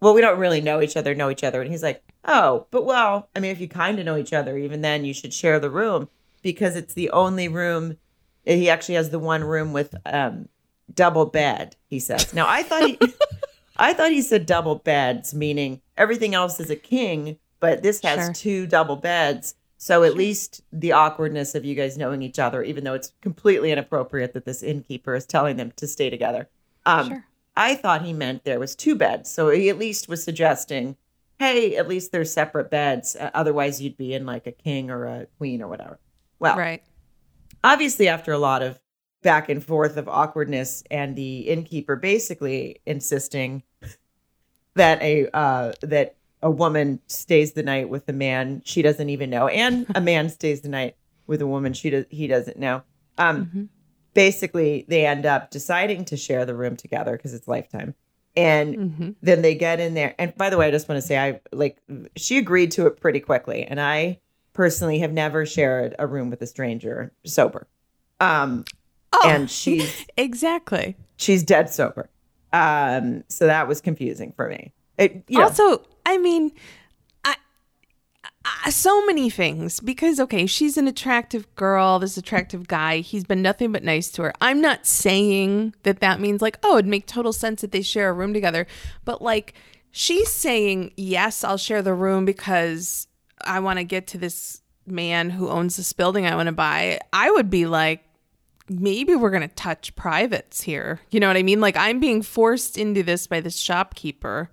[0.00, 1.60] Well, we don't really know each other, know each other.
[1.60, 4.56] And he's like, Oh, but well, I mean, if you kind of know each other,
[4.56, 6.08] even then you should share the room
[6.42, 7.96] because it's the only room
[8.44, 10.48] he actually has the one room with um
[10.92, 12.98] double bed he says now i thought he
[13.78, 18.26] i thought he said double beds meaning everything else is a king but this has
[18.26, 18.32] Sure.
[18.34, 22.84] two double beds so at least the awkwardness of you guys knowing each other even
[22.84, 26.48] though it's completely inappropriate that this innkeeper is telling them to stay together
[26.86, 27.24] um Sure.
[27.56, 30.96] i thought he meant there was two beds so he at least was suggesting
[31.38, 35.04] hey at least there's separate beds Uh, otherwise you'd be in like a king or
[35.06, 35.98] a queen or whatever
[36.40, 36.82] well Right.
[37.64, 38.80] obviously after a lot of
[39.22, 43.62] back and forth of awkwardness and the innkeeper basically insisting
[44.78, 49.30] that a uh that a woman stays the night with a man she doesn't even
[49.30, 49.48] know.
[49.48, 52.82] And a man stays the night with a woman she does he doesn't know.
[53.18, 53.68] Um Mhm.
[54.14, 57.94] basically they end up deciding to share the room together because it's lifetime.
[58.36, 60.14] And hmm then they get in there.
[60.18, 61.78] And by the way i just want to say i like
[62.16, 63.64] she agreed to it pretty quickly.
[63.64, 64.20] And i
[64.54, 67.66] personally have never shared a room with a stranger sober.
[68.20, 68.64] Um
[69.12, 70.96] Oh, and she's exactly.
[71.16, 72.10] she's dead sober
[72.52, 76.50] um so that was confusing for me it, you know, Also, I mean,
[77.24, 77.36] I,
[78.44, 82.98] I, so many things because okay, she's an attractive girl, this attractive guy.
[82.98, 84.32] He's been nothing but nice to her.
[84.40, 88.10] I'm not saying that that means like, oh, it'd make total sense that they share
[88.10, 88.66] a room together,
[89.04, 89.54] but like
[89.92, 93.06] she's saying, yes, I'll share the room because
[93.44, 96.98] I want to get to this man who owns this building I want to buy.
[97.12, 98.02] I would be like
[98.68, 101.00] maybe we're going to touch privates here.
[101.10, 101.60] You know what I mean?
[101.60, 104.50] Like I'm being forced into this by this shopkeeper.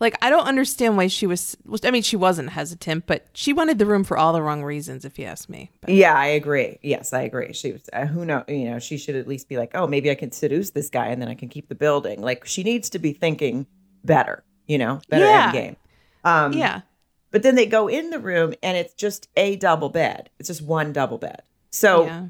[0.00, 3.78] Like I don't understand why she was I mean she wasn't hesitant, but she wanted
[3.80, 5.72] the room for all the wrong reasons if you ask me.
[5.80, 8.96] But yeah i agree yes i agree she was uh, who know you know she
[8.96, 11.34] should at least be like oh maybe i can seduce this guy and then i
[11.34, 13.66] can keep the building like she needs to be thinking
[14.04, 15.44] better you know better Yeah.
[15.46, 15.76] end game
[16.24, 16.82] um yeah.
[17.30, 20.30] But then they go in the room and it's just a double bed.
[20.38, 21.42] It's just one double bed.
[21.70, 22.26] So yeah.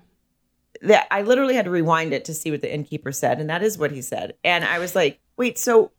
[0.83, 3.63] That I literally had to rewind it to see what the innkeeper said, and that
[3.63, 4.35] is what he said.
[4.45, 5.93] And I was like, wait, so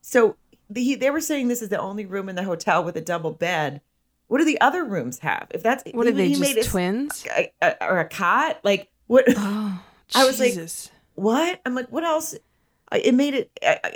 [0.00, 0.36] so
[0.70, 3.32] the, they were saying this is the only room in the hotel with a double
[3.32, 3.80] bed.
[4.28, 5.48] What do the other rooms have?
[5.50, 7.24] If that's What are they he just made twins?
[7.36, 8.60] a- a- or a cot?
[8.64, 9.24] Like what?
[9.36, 9.82] Oh,
[10.14, 10.54] I was like-
[11.14, 11.60] what?
[11.66, 12.34] I'm like, what else?
[12.94, 13.50] It made it,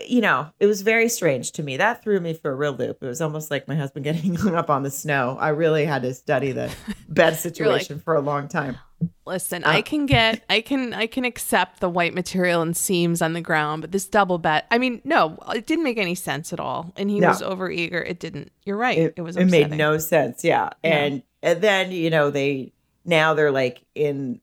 [0.06, 1.76] you know, it was very strange to me.
[1.76, 3.02] That threw me for a real loop.
[3.02, 5.36] It was almost like my husband getting hung up on the snow.
[5.40, 6.72] I really had to study the
[7.08, 8.78] bed situation like, for a long time.
[9.26, 13.20] Listen, uh, I can get, I can, I can accept the white material and seams
[13.20, 16.52] on the ground, but this double bed, I mean, no, it didn't make any sense
[16.52, 16.92] at all.
[16.96, 17.28] And he no.
[17.28, 18.00] was over eager.
[18.00, 18.52] It didn't.
[18.64, 18.96] You're right.
[18.96, 19.36] It, it was.
[19.36, 19.54] Upsetting.
[19.54, 20.44] It made no sense.
[20.44, 22.72] Yeah, and and then you know they
[23.04, 24.40] now they're like in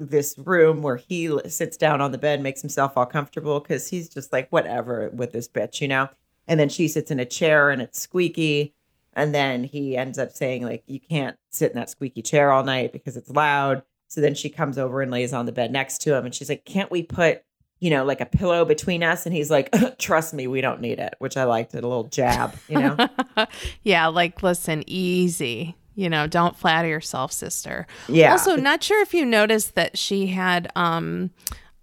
[0.00, 4.08] this room where he sits down on the bed, makes himself all comfortable because he's
[4.08, 6.08] just like, whatever with this bitch, you know?
[6.48, 8.74] And then she sits in a chair and it's squeaky.
[9.12, 12.64] And then he ends up saying, like, you can't sit in that squeaky chair all
[12.64, 13.82] night because it's loud.
[14.08, 16.24] So then she comes over and lays on the bed next to him.
[16.24, 17.42] And she's like, can't we put,
[17.78, 19.26] you know, like a pillow between us?
[19.26, 22.04] And he's like, trust me, we don't need it, which I liked it a little
[22.04, 22.96] jab, you know?
[23.82, 24.06] yeah.
[24.06, 27.86] Like, listen, easy you know don't flatter yourself sister.
[28.08, 28.32] Yeah.
[28.32, 31.30] Also not sure if you noticed that she had um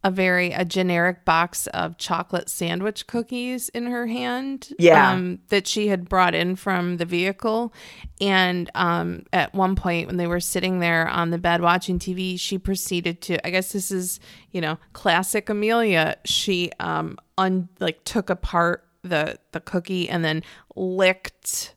[0.03, 5.11] a very a generic box of chocolate sandwich cookies in her hand yeah.
[5.11, 7.73] um, that she had brought in from the vehicle.
[8.21, 12.39] And um, at one point when they were sitting there on the bed watching tv
[12.39, 14.19] she proceeded to i guess this is
[14.51, 16.15] you know classic amelia.
[16.25, 20.43] She um un like took apart the the cookie and then
[20.75, 21.75] licked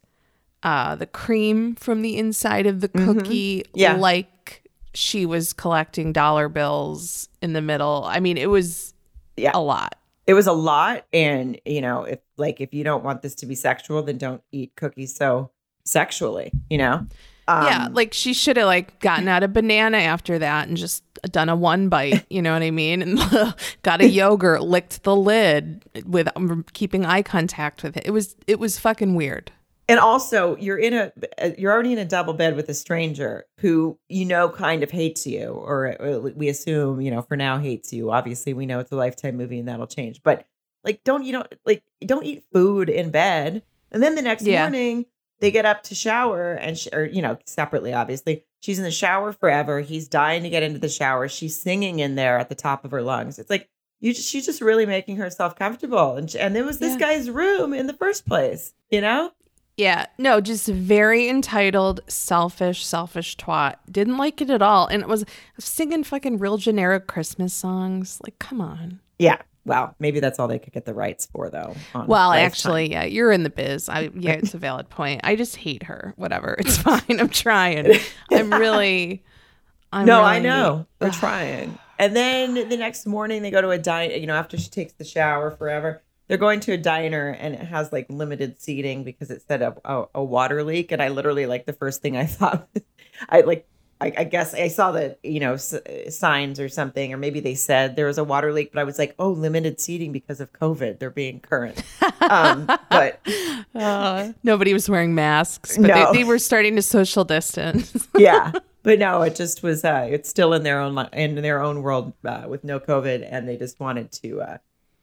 [0.63, 3.13] uh, the cream from the inside of the mm-hmm.
[3.13, 3.79] cookie mm-hmm.
[3.79, 3.95] yeah.
[3.95, 8.05] like she was collecting dollar bills in the middle.
[8.07, 8.95] I mean, it was
[9.37, 9.53] yeah.
[9.55, 9.97] a lot.
[10.27, 11.07] It was a lot.
[11.13, 14.43] And, you know, if like if you don't want this to be sexual, then don't
[14.53, 15.51] eat cookies so
[15.85, 17.07] sexually, you know?
[17.49, 21.03] Um, yeah, like she should have like gotten out a banana after that and just
[21.33, 23.03] done a one bite, you know what I mean?
[23.03, 23.19] And
[23.83, 28.05] got a yogurt, licked the lid with um, keeping eye contact with it.
[28.07, 29.51] It was it was fucking weird
[29.91, 33.45] and also you're in a uh, you're already in a double bed with a stranger
[33.59, 37.59] who you know kind of hates you or, or, we assume you know for now
[37.59, 38.11] hates you.
[38.11, 40.47] Obviously we know it's a lifetime movie and that'll change but
[40.85, 43.63] like don't you don't like don't eat food in bed.
[43.91, 44.63] And then the next yeah.
[44.63, 45.07] morning
[45.41, 48.45] they get up to shower and sh- or you know separately obviously.
[48.63, 49.81] She's in the shower forever.
[49.81, 51.29] He's dying to get into the shower.
[51.29, 53.39] She's singing in there at the top of her lungs.
[53.39, 56.17] It's like you just, she's just really making herself comfortable.
[56.17, 56.99] And, and it was this yeah.
[56.99, 59.33] guy's room in the first place you know
[59.81, 63.77] yeah, no, just very entitled, selfish, selfish twat.
[63.91, 64.87] Didn't like it at all.
[64.87, 65.25] And it was
[65.59, 68.21] singing fucking real generic Christmas songs.
[68.23, 69.01] Like, come on.
[69.19, 69.39] Yeah.
[69.65, 71.75] Well, maybe that's all they could get the rights for, though.
[71.95, 73.89] Well, actually, yeah, you're in the biz.
[73.89, 75.23] I yeah, it's a valid point.
[75.25, 76.13] I just hate her.
[76.17, 77.19] Whatever, it's fine.
[77.19, 77.91] I'm trying.
[78.31, 79.25] I'm really.
[79.93, 80.87] I'm no, really, I know.
[81.01, 81.79] We're trying.
[81.99, 84.11] And then the next morning, they go to a dine.
[84.13, 87.61] You know, after she takes the shower, forever they're going to a diner and it
[87.61, 90.93] has like limited seating because it said a, a, a water leak.
[90.93, 92.69] And I literally like the first thing I thought,
[93.29, 93.67] I like,
[94.01, 95.75] I, I, guess I saw the you know s-
[96.09, 98.97] signs or something, or maybe they said there was a water leak, but I was
[98.97, 101.01] like, oh, limited seating because of COVID.
[101.01, 101.83] They're being current,
[102.21, 103.21] um, but
[103.75, 106.13] uh, nobody was wearing masks, but no.
[106.13, 108.09] they, they were starting to social distance.
[108.17, 108.53] yeah,
[108.85, 109.85] but no, it just was.
[109.85, 113.47] Uh, it's still in their own in their own world uh, with no COVID, and
[113.47, 114.59] they just wanted to uh,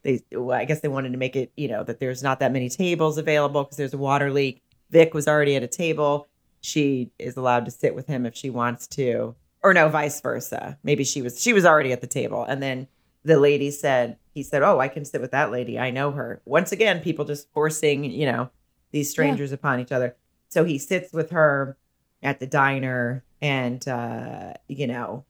[0.07, 2.53] they well, I guess they wanted to make it, you know, that there's not that
[2.53, 4.63] many tables available because there's a water leak.
[4.89, 6.27] Vic was already at a table.
[6.61, 9.35] She is allowed to sit with him if she wants to.
[9.61, 10.77] Or no, vice versa.
[10.81, 12.45] Maybe she was she was already at the table.
[12.45, 12.87] And then
[13.25, 15.77] the lady said, he said, Oh, I can sit with that lady.
[15.77, 16.41] I know her.
[16.45, 18.49] Once again, people just forcing, you know,
[18.91, 19.55] these strangers yeah.
[19.55, 20.15] upon each other.
[20.47, 21.77] So he sits with her
[22.23, 25.25] at the diner and uh, you know,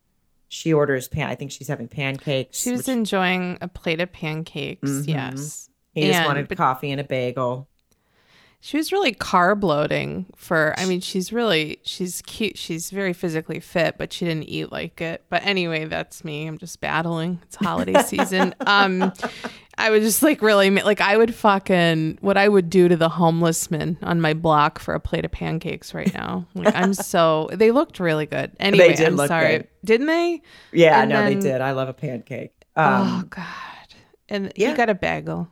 [0.48, 1.30] she orders pan.
[1.30, 2.60] I think she's having pancakes.
[2.60, 4.90] She was which, enjoying a plate of pancakes.
[4.90, 5.10] Mm-hmm.
[5.10, 7.68] Yes, he and, just wanted coffee and a bagel.
[8.68, 10.74] She was really carb loading for.
[10.78, 12.58] I mean, she's really she's cute.
[12.58, 15.24] She's very physically fit, but she didn't eat like it.
[15.30, 16.46] But anyway, that's me.
[16.46, 17.40] I'm just battling.
[17.44, 18.54] It's holiday season.
[18.60, 19.14] Um,
[19.78, 23.08] I would just like really like I would fucking what I would do to the
[23.08, 26.46] homeless man on my block for a plate of pancakes right now.
[26.54, 28.52] Like I'm so they looked really good.
[28.60, 29.60] Anyway, I'm sorry.
[29.60, 29.68] Good.
[29.86, 30.42] Didn't they?
[30.74, 31.62] Yeah, and no, then, they did.
[31.62, 32.52] I love a pancake.
[32.76, 33.46] Um, oh God.
[34.28, 34.72] And yeah.
[34.72, 35.48] he got a bagel.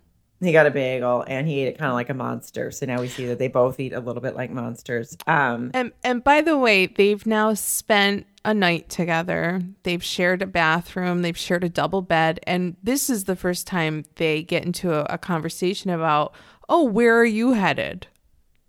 [0.46, 2.72] He got a bagel and he ate it kind of like a monster.
[2.72, 5.18] So now we see that they both eat a little bit like monsters.
[5.28, 9.62] Um and and by the way, they've now spent a night together.
[9.84, 14.06] They've shared a bathroom, they've shared a double bed, and this is the first time
[14.16, 16.36] they get into a, a conversation about,
[16.70, 18.08] "Oh, where are you headed?"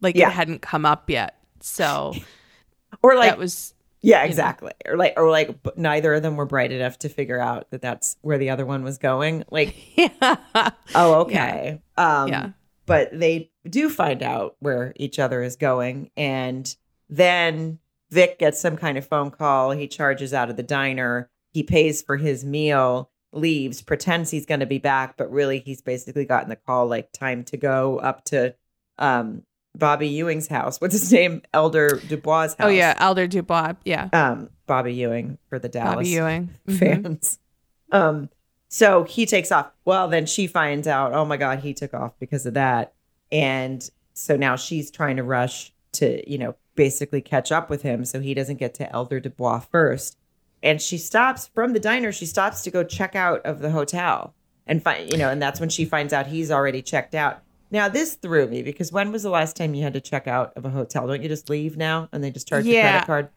[0.00, 0.28] Like yeah.
[0.28, 1.38] it hadn't come up yet.
[1.60, 2.14] So
[3.02, 3.74] or like that was
[4.06, 4.72] yeah, exactly.
[4.84, 4.92] Know.
[4.92, 8.16] Or like, or like, neither of them were bright enough to figure out that that's
[8.22, 9.42] where the other one was going.
[9.50, 10.70] Like, yeah.
[10.94, 11.80] oh, okay.
[11.98, 12.22] Yeah.
[12.22, 12.50] Um, yeah.
[12.86, 16.72] But they do find out where each other is going, and
[17.08, 17.80] then
[18.12, 19.72] Vic gets some kind of phone call.
[19.72, 21.28] He charges out of the diner.
[21.52, 23.10] He pays for his meal.
[23.32, 27.10] leaves, pretends he's going to be back, but really he's basically gotten the call like
[27.10, 28.54] time to go up to
[28.98, 29.42] um,
[29.78, 30.80] Bobby Ewing's house.
[30.80, 31.42] What's his name?
[31.52, 32.56] Elder Dubois' house.
[32.60, 33.74] Oh yeah, Elder Dubois.
[33.84, 36.50] Yeah, Um, Bobby Ewing for the Dallas Bobby Ewing.
[36.68, 36.78] Mhm.
[36.78, 37.38] fans.
[37.92, 38.30] Um,
[38.68, 39.70] so he takes off.
[39.84, 42.94] Well, then she finds out, oh my God, he took off because of that.
[43.30, 48.04] And so now she's trying to rush to, you know, basically catch up with him
[48.04, 50.18] so he doesn't get to Elder Dubois first.
[50.64, 54.34] And she stops from the diner, she stops to go check out of the hotel
[54.66, 57.42] and find, you know, and that's when she finds out he's already checked out.
[57.76, 60.54] Now, this threw me because when was the last time you had to check out
[60.56, 61.06] of a hotel?
[61.06, 63.28] Don't you just leave now and they just charge your credit card?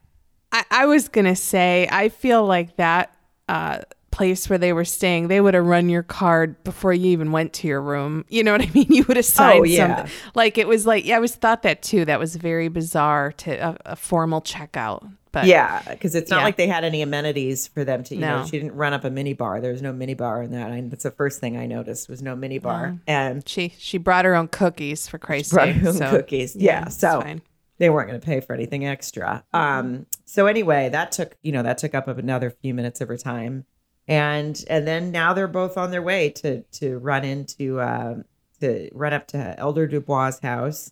[0.54, 3.14] I, I was gonna say, I feel like that
[3.50, 3.80] uh,
[4.12, 7.52] place where they were staying, they would have run your card before you even went
[7.54, 8.24] to your room.
[8.30, 8.88] You know what I mean?
[8.90, 9.98] You would have signed Oh, yeah.
[9.98, 10.14] something.
[10.36, 12.06] Like it was like, yeah, I always thought that too.
[12.06, 15.12] That was very bizarre to a, a formal checkout.
[15.32, 16.44] But Yeah, because it's not Yeah.
[16.44, 18.16] like they had any amenities for them to.
[18.16, 18.46] You know, No.
[18.46, 19.62] she didn't run up a mini bar.
[19.62, 20.72] There was no mini bar in that.
[20.72, 24.26] I, that's the first thing I noticed was no mini bar, and she she brought
[24.26, 25.76] her own cookies for Christ's brought sake.
[25.78, 26.56] her own so, cookies.
[26.56, 27.42] Yeah, it's so fine.
[27.78, 29.44] they weren't going to pay for anything extra.
[29.54, 30.08] Um.
[30.26, 33.66] So anyway, that took you know that took up another few minutes of her time,
[34.08, 38.26] and and then now they're both on their way to to run into um
[38.62, 40.92] to run up to Elder Dubois' house.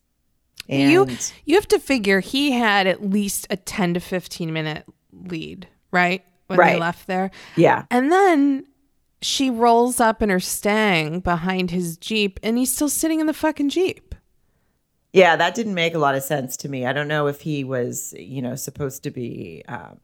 [0.70, 1.08] And you
[1.46, 6.24] you have to figure he had at least a ten to fifteen minute lead, right?
[6.48, 7.32] When they left there.
[7.58, 8.66] yeah, And then
[9.22, 13.34] she rolls up in her Stang behind his Jeep and he's still sitting in the
[13.34, 14.16] fucking Jeep.
[15.12, 16.86] Yeah, that didn't make a lot of sense to me.
[16.86, 19.98] I don't know if he was, you know, supposed to be, um,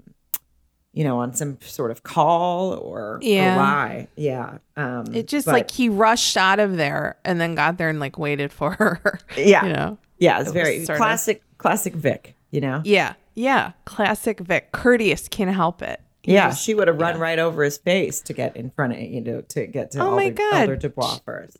[0.91, 3.53] you know, on some sort of call or, Yeah.
[3.53, 4.07] or why.
[4.15, 4.57] Yeah.
[4.75, 7.99] Um, It just but- like he rushed out of there and then got there and
[7.99, 9.19] like waited for her.
[9.37, 9.97] yeah, You know?
[10.23, 12.36] Yeah, it's it very of- classic, classic Vic.
[12.51, 13.13] You know, Yeah.
[13.36, 13.71] Yeah.
[13.86, 14.71] Classic Vic.
[14.71, 15.99] Courteous can't help it.
[16.23, 19.19] yeah, she would have run right over his face to get in front of you
[19.21, 20.53] know to get to Oh my God.
[20.53, 21.57] Elder Dubois first.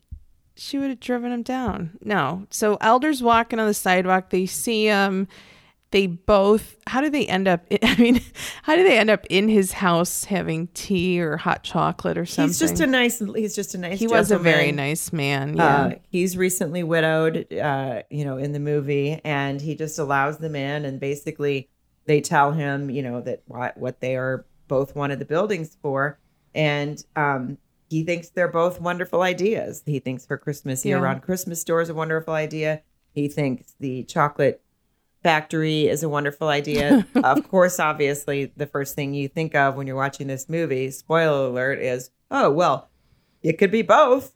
[0.56, 1.98] she would have driven him down.
[2.04, 2.46] No.
[2.52, 4.30] So Elder's walking on the sidewalk.
[4.30, 5.28] They see him.
[5.94, 6.76] They both.
[6.88, 7.64] How do they end up?
[7.84, 8.20] I mean,
[8.64, 12.50] how do they end up in his house having tea or hot chocolate or something?
[12.50, 13.20] He's just a nice.
[13.20, 14.00] He's just a nice.
[14.00, 15.56] he was a very nice man.
[15.56, 15.64] Yeah.
[15.66, 20.56] Uh, he's recently widowed, uh, you know, in the movie, and he just allows them
[20.56, 21.70] in, and basically
[22.06, 26.18] they tell him, you know, that what what they are both wanted the buildings for,
[26.56, 27.60] and um,
[27.92, 29.84] he thinks they're both wonderful ideas.
[29.86, 31.04] He thinks for Christmas year Yeah.
[31.04, 32.82] round Christmas store is a wonderful idea.
[33.14, 34.60] He thinks the chocolate
[35.24, 37.08] factory is a wonderful idea.
[37.16, 41.48] of course, obviously, the first thing you think of when you're watching this movie, spoiler
[41.48, 42.90] alert, is oh well,
[43.42, 44.34] it could be both.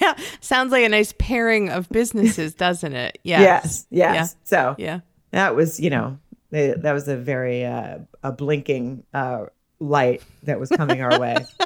[0.00, 0.14] yeah.
[0.40, 3.18] Sounds like a nice pairing of businesses, doesn't it?
[3.22, 3.40] Yeah.
[3.40, 4.36] Yes, yes.
[4.44, 5.00] So Yeah.
[5.30, 6.18] that was, you know,
[6.50, 9.46] they, that was a very uh, a blinking uh,
[9.80, 11.36] light that was coming our way.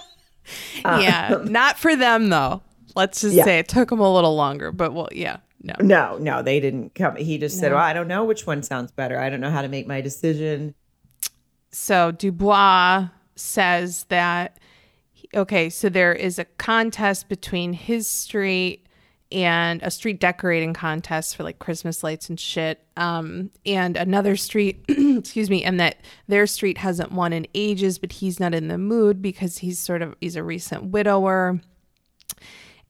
[0.84, 1.38] Uh, Yeah.
[1.44, 2.62] Not for them though.
[2.94, 3.42] Let's just Yeah.
[3.42, 5.38] say it took them a little longer, but well, yeah.
[5.62, 5.74] No.
[5.80, 7.16] No, no, they didn't come.
[7.16, 9.18] He just said, "Well, I don't know which one sounds better.
[9.18, 10.74] I don't know how to make my decision."
[11.70, 14.58] So Dubois says that
[15.34, 18.86] okay, so there is a contest between his street
[19.32, 22.84] and a street decorating contest for like Christmas lights and shit.
[22.96, 25.96] Um, and another street, excuse me, and that
[26.28, 30.02] their street hasn't won in ages, but he's not in the mood because he's sort
[30.02, 31.60] of he's a recent widower.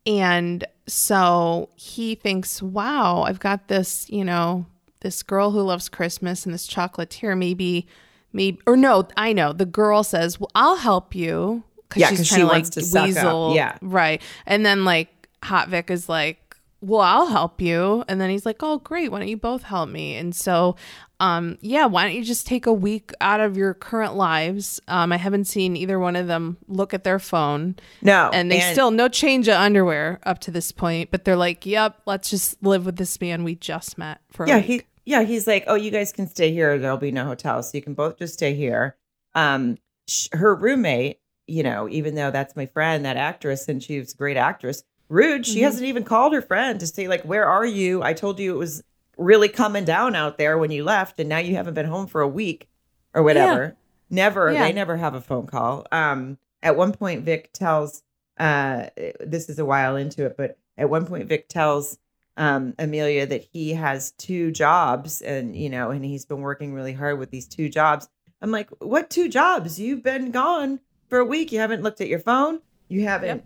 [0.06, 4.66] And so he thinks, wow, I've got this, you know,
[5.00, 7.36] this girl who loves Christmas and this chocolatier.
[7.36, 7.86] Maybe,
[8.32, 9.52] maybe, or no, I know.
[9.52, 11.64] The girl says, well, I'll help you.
[11.88, 13.06] Cause Yeah, she's trying she to like to suck up.
[13.08, 13.52] weasel.
[13.54, 13.78] Yeah.
[13.82, 14.22] Right.
[14.46, 18.04] And then like Hot Vic is like, well, I'll help you.
[18.06, 19.10] And then he's like, oh, great.
[19.10, 20.14] Why don't you both help me?
[20.16, 20.76] And so,
[21.20, 24.80] um, yeah, why don't you just take a week out of your current lives?
[24.88, 28.60] Um, I haven't seen either one of them look at their phone No, and they
[28.60, 32.62] still no change of underwear up to this point but they're like yep let's just
[32.62, 34.64] live with this man we just met for a yeah week.
[34.66, 36.76] he yeah he's like, "Oh, you guys can stay here.
[36.78, 38.96] There'll be no hotel, so you can both just stay here."
[39.34, 43.98] Um, sh- her roommate, you know, even though that's my friend, that actress, and she
[44.00, 44.82] was a great actress.
[45.08, 45.46] Rude.
[45.46, 45.62] She Mhm.
[45.62, 48.58] hasn't even called her friend to say like, "Where are you?" I told you it
[48.58, 48.82] was
[49.16, 52.20] really coming down out there when you left, and now you haven't been home for
[52.20, 52.68] a week
[53.14, 53.76] or whatever.
[54.10, 54.52] Never.
[54.52, 54.64] Yeah.
[54.64, 55.86] They never have a phone call.
[55.90, 58.02] Um, at one point, Vic tells.
[58.38, 61.96] Uh, this is a while into it, but at one point, Vic tells
[62.36, 66.92] um, Amelia that he has two jobs and, you know, and he's been working really
[66.92, 68.10] hard with these two jobs.
[68.42, 69.80] I'm like, what two jobs?
[69.80, 71.50] You've been gone for a week.
[71.50, 72.60] You haven't looked at your phone.
[72.88, 73.42] You haven't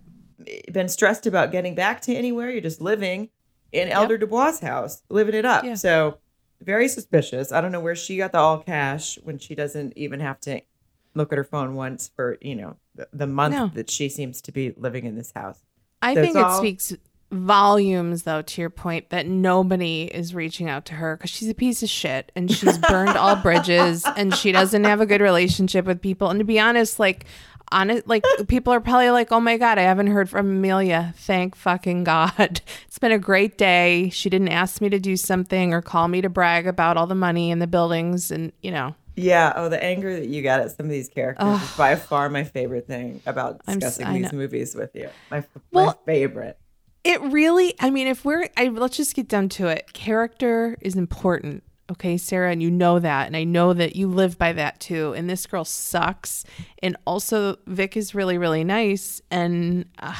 [0.73, 2.51] been stressed about getting back to anywhere.
[2.51, 3.29] You're just living
[3.73, 5.65] in Elder Dubois' house, living it up.
[5.65, 5.75] Yeah.
[5.75, 6.19] So
[6.63, 7.53] very suspicious.
[7.53, 10.61] I don't know where she got the all cash when she doesn't even have to
[11.15, 13.69] look at her phone once for you know the, the month No.
[13.75, 15.61] that she seems to be living in this house.
[16.03, 16.93] I So think it all- speaks
[17.33, 21.55] volumes, though, to your point that nobody is reaching out to her because she's a
[21.55, 25.85] piece of shit and she's burned all bridges and she doesn't have a good relationship
[25.85, 26.29] with people.
[26.29, 27.27] And to be honest, like,
[27.73, 31.15] honest, like people are probably like, "Oh my god, I haven't heard from Amelia.
[31.17, 32.61] Thank fucking god.
[32.87, 34.11] It's been a great day.
[34.11, 37.15] She didn't ask me to do something or call me to brag about all the
[37.15, 39.53] money in the buildings, and you know." Yeah.
[39.57, 42.45] Oh, the anger that you get at some of these characters is by far my
[42.45, 45.11] favorite thing about discussing these movies with you.
[45.31, 46.59] My, my favorite.
[47.03, 49.93] It really, I mean, if we're, I, let's just get down to it.
[49.93, 51.63] Character is important.
[51.91, 53.27] Okay, Sarah, and you know that.
[53.27, 55.13] And I know that you live by that too.
[55.15, 56.45] And this girl sucks.
[56.83, 59.21] And also, Vic is really, really nice.
[59.31, 60.15] And uh,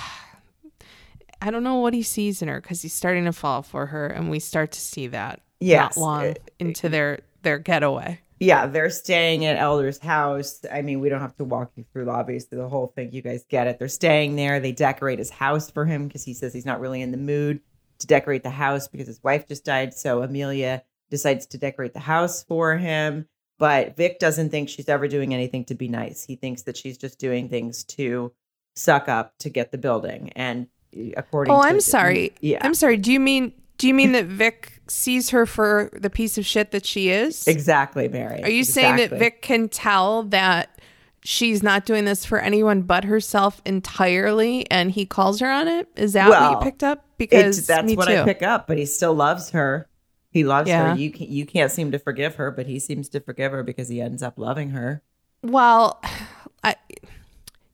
[1.41, 4.09] I don't know what he sees in her because he's starting to fall for her.
[4.09, 5.97] And we start to see that Yes.
[5.97, 8.21] not long into their, their getaway.
[8.41, 10.61] Yeah, they're staying at Elder's house.
[10.73, 13.13] I mean, we don't have to walk you through obviously the whole thing.
[13.13, 13.79] You guys get it.
[13.79, 14.59] They're staying there.
[14.61, 17.61] They decorate his house for him because he says he's not really in the mood
[17.99, 19.93] to decorate the house because his wife just died.
[19.93, 23.27] So Amelia decides to decorate the house for him.
[23.59, 26.25] But Vic doesn't think she's ever doing anything to be nice.
[26.25, 28.33] He thinks that she's just doing things to
[28.75, 30.33] suck up to get the building.
[30.35, 32.33] And eh, according Oh, to I'm sorry.
[32.41, 32.59] Yeah.
[32.63, 32.97] I'm sorry.
[32.97, 36.71] Do you mean, do you mean that Vic sees her for the piece of shit
[36.71, 37.47] that she is?
[37.47, 38.43] exactly, Mary.
[38.43, 40.81] Are you saying that Vic can tell that
[41.23, 45.87] she's not doing this for anyone but herself entirely and he calls her on it?
[45.97, 47.05] Is that what you picked up?
[47.19, 48.15] Because It's, that's what too.
[48.17, 49.87] I pick up, but he still loves her.
[50.31, 50.93] He loves Yeah.
[50.93, 50.97] her.
[50.99, 53.89] You can, you can't seem to forgive her, but he seems to forgive her because
[53.89, 55.03] he ends up loving her.
[55.43, 56.01] Well,
[56.65, 56.77] I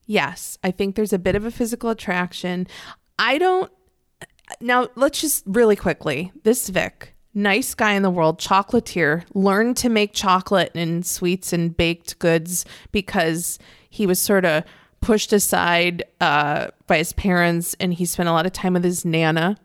[0.05, 2.67] yes, I think there's a bit of a physical attraction.
[3.19, 3.71] I don't
[4.61, 6.31] now let's just really quickly.
[6.43, 11.75] This Vic, nice guy in the world, chocolatier, learned to make chocolate and sweets and
[11.75, 14.63] baked goods because he was sort of
[15.01, 19.05] pushed aside uh, by his parents and he spent a lot of time with his
[19.05, 19.57] nana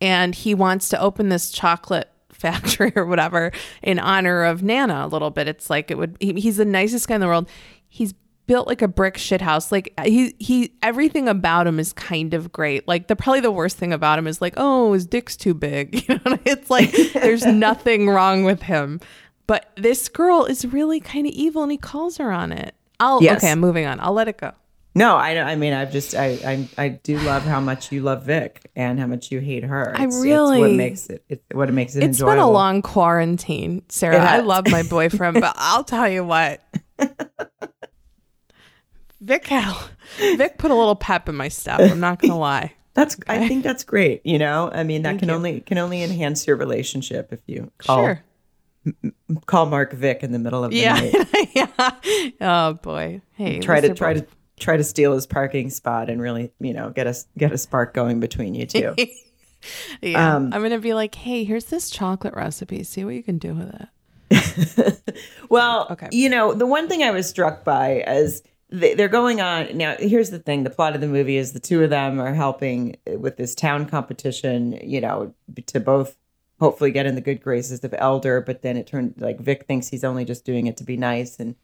[0.00, 2.10] and he wants to open this chocolate
[2.40, 5.46] factory or whatever in honor of Nana a little bit.
[5.46, 7.48] It's like it would he, he's the nicest guy in the world.
[7.88, 8.14] He's
[8.46, 9.70] built like a brick shit house.
[9.70, 12.88] Like he he everything about him is kind of great.
[12.88, 16.04] Like the probably the worst thing about him is like, oh, his dick's too big.
[16.08, 19.00] You know, it's like there's nothing wrong with him.
[19.46, 22.74] But this girl is really kind of evil and he calls her on it.
[22.98, 23.38] I'll Yes.
[23.38, 24.00] okay, I'm moving on.
[24.00, 24.52] I'll let it go.
[24.94, 28.24] No, I I mean I've just I I, I do love how much you love
[28.24, 29.94] Vic and how much you hate her.
[29.96, 32.32] I It's, it's really- what makes it it's what makes it It's enjoyable.
[32.32, 34.16] been a long quarantine, Sarah.
[34.16, 36.60] It I love my boyfriend, but I'll tell you what.
[39.20, 39.78] Vic Hal,
[40.18, 41.78] Vic put a little pep in my step.
[41.80, 42.72] I'm not gonna lie.
[42.94, 44.26] That's I think that's great.
[44.26, 45.34] You know, I mean that Thank can you.
[45.36, 48.24] only can only enhance your relationship if you call Sure.
[49.46, 50.94] call Mark Vic in the middle of the Yeah.
[50.94, 51.48] night.
[51.54, 51.90] yeah.
[52.40, 53.20] Oh boy.
[53.34, 53.60] Hey.
[53.60, 54.28] try to try they're to
[54.60, 57.94] try to steal his parking spot and really you know get us get a spark
[57.94, 58.94] going between you two.
[60.00, 60.36] Yeah.
[60.36, 62.82] um, I'm gonna be like, hey, here's this chocolate recipe.
[62.82, 65.12] See what you can do with it.
[65.50, 66.08] well, Okay.
[66.12, 69.96] you know, the one thing I was struck by is they- they're going on now.
[69.98, 72.96] Here's the thing: the plot of the movie is the two of them are helping
[73.18, 74.78] with this town competition.
[74.82, 75.34] You know,
[75.66, 76.16] to both
[76.58, 79.88] hopefully get in the good graces of Elder, but then it turned like Vic thinks
[79.88, 81.54] he's only just doing it to be nice, and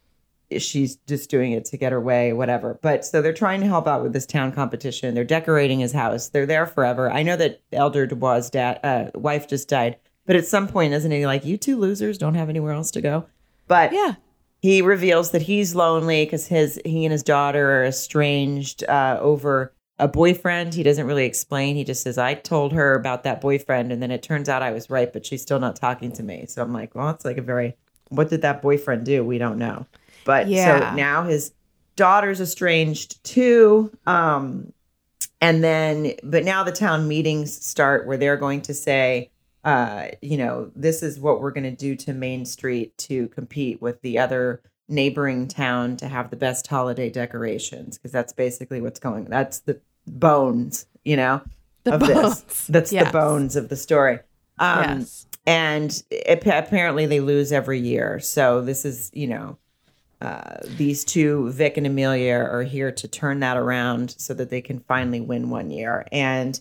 [0.58, 2.78] she's just doing it to get her way, whatever.
[2.82, 5.14] But so they're trying to help out with this town competition.
[5.14, 6.28] They're decorating his house.
[6.28, 7.10] They're there forever.
[7.10, 11.10] I know that Elder Dubois' dad, uh, wife just died, but at some point, isn't
[11.10, 13.26] he like, you two losers don't have anywhere else to go?
[13.68, 14.14] But Yeah.
[14.60, 19.72] he reveals that he's lonely because his he and his daughter are estranged uh, over
[19.98, 20.74] a boyfriend.
[20.74, 21.74] He doesn't really explain.
[21.76, 24.70] He just says, "I told her about that boyfriend, and then it turns out I
[24.70, 27.38] was right, but she's still not talking to me." So I'm like, "Well, it's like
[27.38, 27.76] a very
[28.10, 29.24] what did that boyfriend do?
[29.24, 29.86] We don't know."
[30.26, 30.90] But Yeah.
[30.90, 31.52] so now his
[31.96, 33.90] daughter's estranged too.
[34.06, 34.74] Um,
[35.40, 39.30] and then, but now the town meetings start where they're going to say,
[39.64, 43.80] uh, you know, this is what we're going to do to Main Street to compete
[43.80, 49.00] with the other neighboring town to have the best holiday decorations because that's basically what's
[49.00, 49.24] going.
[49.24, 51.40] That's the bones, you know,
[51.84, 52.42] The of bones.
[52.42, 52.66] this.
[52.68, 53.06] That's Yes.
[53.06, 54.20] the bones of the story.
[54.58, 55.26] Um, yes.
[55.46, 58.20] and ap- apparently they lose every year.
[58.20, 59.58] So this is, you know,
[60.20, 64.60] uh, these two, Vic and Amelia, are here to turn that around so that they
[64.60, 66.06] can finally win one year.
[66.10, 66.58] And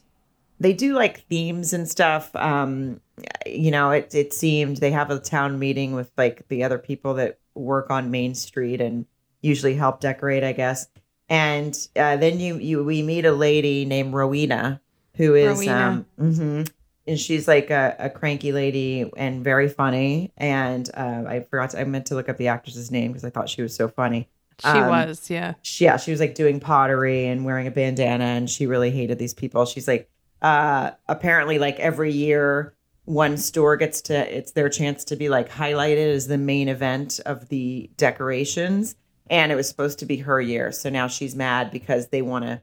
[0.60, 2.36] they do like themes and stuff.
[2.36, 3.02] Um,
[3.46, 7.14] you know, it it seemed they have a town meeting with like the other people
[7.16, 9.06] that work on Main Street and
[9.42, 10.88] usually help decorate, I guess.
[11.30, 14.82] And uh, then you you we meet a lady named Rowena
[15.16, 15.88] who is Rowena.
[15.88, 16.72] um mhm.
[17.08, 20.32] And she's like a, a cranky lady and very funny.
[20.38, 23.30] And uh, I forgot to, I meant to look up the actress's name because I
[23.30, 24.30] thought she was so funny.
[24.62, 25.54] She Um, was, yeah.
[25.62, 29.20] she, yeah, she was like doing pottery and wearing a bandana, and she really hated
[29.20, 29.66] these people.
[29.66, 30.10] She's like,
[30.42, 35.50] uh, apparently, like every year, one store gets to it's their chance to be like
[35.50, 38.96] highlighted as the main event of the decorations,
[39.30, 40.72] and it was supposed to be her year.
[40.72, 42.62] So now she's mad because they want to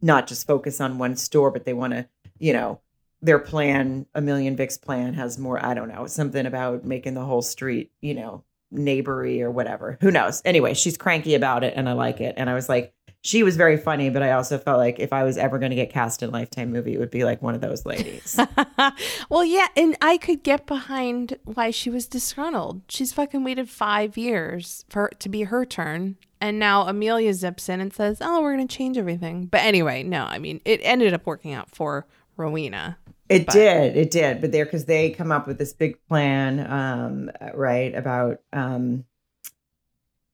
[0.00, 2.80] not just focus on one store, but they want to, you know,
[3.24, 5.64] their plan, a million Vicks plan, has more.
[5.64, 9.96] I don't know something about making the whole street, you know, neighbory or whatever.
[10.02, 10.42] Who knows?
[10.44, 12.34] Anyway, she's cranky about it and I like it.
[12.36, 15.24] And I was like, she was very funny, but I also felt like if I
[15.24, 17.54] was ever going to get cast in a lifetime movie, it would be like one
[17.54, 18.38] of those ladies.
[19.30, 22.82] well, yeah, and I could get behind why she was disgruntled.
[22.90, 26.16] She's fucking waited five years for it to be her turn.
[26.42, 29.46] And now Amelia zips in and says, Oh, we're going to change everything.
[29.46, 32.06] But anyway, no, I mean, it ended up working out for
[32.36, 32.98] Rowena.
[33.28, 34.40] It But- did, it did.
[34.40, 39.04] But there, because they come up with this big plan, um, right, about, um,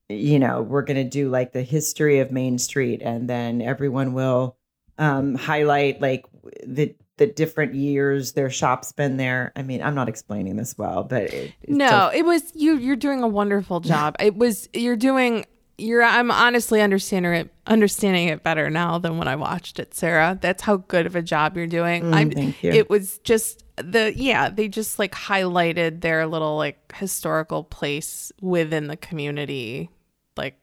[0.09, 4.13] you know, we're going to do like the history of Main Street, and then everyone
[4.13, 4.57] will
[4.99, 6.27] um, highlight like
[6.67, 9.53] the the different years their shop's been there.
[9.55, 12.77] I mean, I'm not explaining this well, but it, it's No, so- it was you.
[12.77, 14.17] You're doing a wonderful job.
[14.19, 15.47] It was you're doing.
[15.81, 16.03] You're.
[16.03, 17.51] I'm honestly understanding it.
[17.67, 20.39] Understanding it better now than when I watched it, Sarah.
[20.41, 22.05] That's how good of a job you're doing.
[22.05, 22.31] Mm, I'm.
[22.31, 22.71] thank you.
[22.71, 24.49] It was just the yeah.
[24.49, 29.91] They just like highlighted their little like historical place within the community.
[30.37, 30.59] Like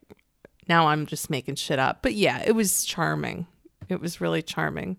[0.68, 2.02] now, I'm just making shit up.
[2.02, 3.48] But yeah, it was charming.
[3.90, 4.98] It was really charming.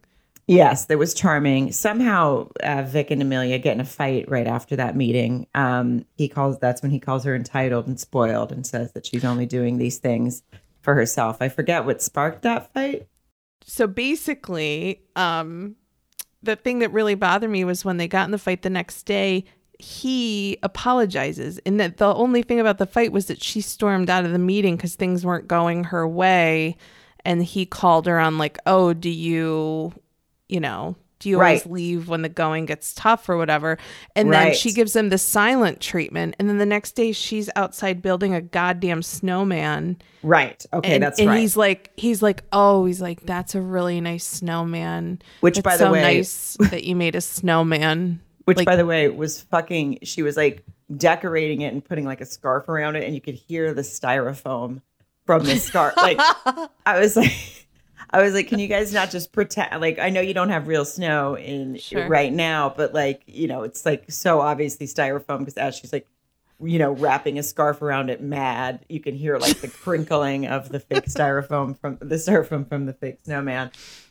[0.49, 1.73] Yes, that was charming.
[1.73, 5.47] Somehow, uh, Vic and Amelia get in a fight right after that meeting.
[5.55, 9.25] Um, he calls that's when he calls her entitled and spoiled, and says that she's
[9.27, 10.43] only doing these things
[10.81, 11.39] for herself.
[11.43, 13.07] I forget what sparked that fight.
[13.65, 15.77] so basically um
[16.43, 19.03] the thing that really bothered me was when they got in the fight the next
[19.05, 19.45] day
[19.79, 24.25] he apologizes and that the only thing about the fight was that she stormed out
[24.25, 26.77] of the meeting because things weren't going her way
[27.25, 29.93] and he called her on like oh do you
[30.49, 31.73] you know do you always Right.
[31.73, 33.77] leave when the going gets tough or whatever
[34.15, 38.01] and then she gives him the silent treatment and then the next day she's outside
[38.03, 40.65] building a goddamn snowman Right.
[40.73, 41.39] Okay, and, that's and right.
[41.39, 45.23] he's like, he's like, oh, he's like, that's a really nice snowman.
[45.43, 48.21] Which, It's by the so way- nice that you made a snowman.
[48.45, 50.01] Which, like- by the way, was fucking.
[50.03, 50.65] She was like
[50.97, 54.83] decorating it and putting like a scarf around it, and you could hear the styrofoam
[55.25, 55.95] from the scarf.
[55.97, 56.19] like,
[56.85, 57.68] I was like.
[58.11, 59.81] I was like, can you guys not just pretend?
[59.81, 62.09] Like, I know you don't have real snow in Sure.
[62.09, 66.07] right now, but like, you know, it's like so obviously styrofoam because as she's like,
[66.61, 70.71] you know, wrapping a scarf around it, mad, you can hear like the crinkling of
[70.71, 73.71] the fake styrofoam from the styrofoam from the fake snowman.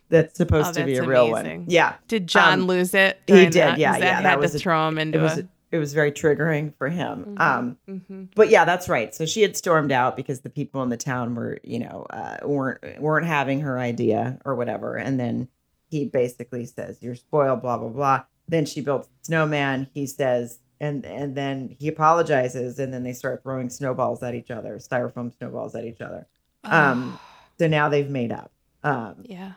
[0.09, 1.59] That's supposed Oh, to be a that's real amazing.
[1.61, 1.69] one.
[1.69, 3.19] Yeah, Did John Um, lose it?
[3.27, 3.69] he did, That?
[3.71, 5.47] 'Cause yeah, that yeah, Had that to was a- throw him into it was a.
[5.71, 7.25] it was very triggering for him.
[7.37, 7.41] Mm-hmm.
[7.41, 8.29] Um, Mhm.
[8.35, 9.13] but yeah, that's right.
[9.13, 12.37] So she had stormed out because the people in the town were, you know, uh,
[12.45, 14.95] weren't weren't having her idea or whatever.
[14.95, 15.47] And then
[15.89, 18.23] he basically says, "You're spoiled." Blah blah blah.
[18.47, 19.87] Then she built snowman.
[19.93, 24.51] He says, and and then he apologizes, and then they start throwing snowballs at each
[24.51, 26.27] other, styrofoam snowballs at each other.
[26.63, 27.19] Um,
[27.59, 28.51] so now they've made up.
[28.83, 29.53] Um, yeah.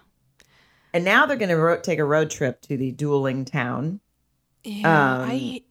[0.93, 4.01] and now they're going to ro- take a road trip to the dueling town.
[4.65, 4.89] Yeah.
[5.23, 5.63] um, I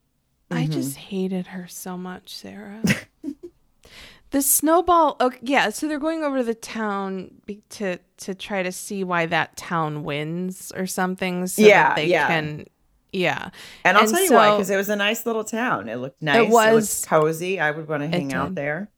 [0.52, 0.72] I mhm.
[0.72, 2.82] just hated her so much, Sarah.
[4.32, 5.16] the snowball.
[5.22, 5.70] Okay, yeah.
[5.70, 9.58] So they're going over to the town be, to to try to see why that
[9.58, 11.48] town wins or something.
[11.48, 12.28] So Yeah, that they yeah.
[12.28, 12.66] can.
[13.12, 13.50] Yeah.
[13.84, 15.90] And I'll And tell you why, because it was a nice little town.
[15.90, 16.38] It looked nice.
[16.48, 17.60] It was- was cozy.
[17.60, 18.90] I would want to hang out there.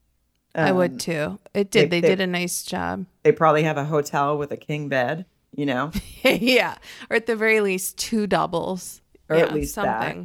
[0.54, 1.40] I Um, would too.
[1.54, 1.90] It did.
[1.90, 3.06] they- They, they- did a nice job.
[3.24, 5.26] They probably have a hotel with a king bed,
[5.56, 5.92] you know,
[6.26, 6.76] yeah,
[7.10, 10.18] or at the very least two doubles, Or Yeah, at least that.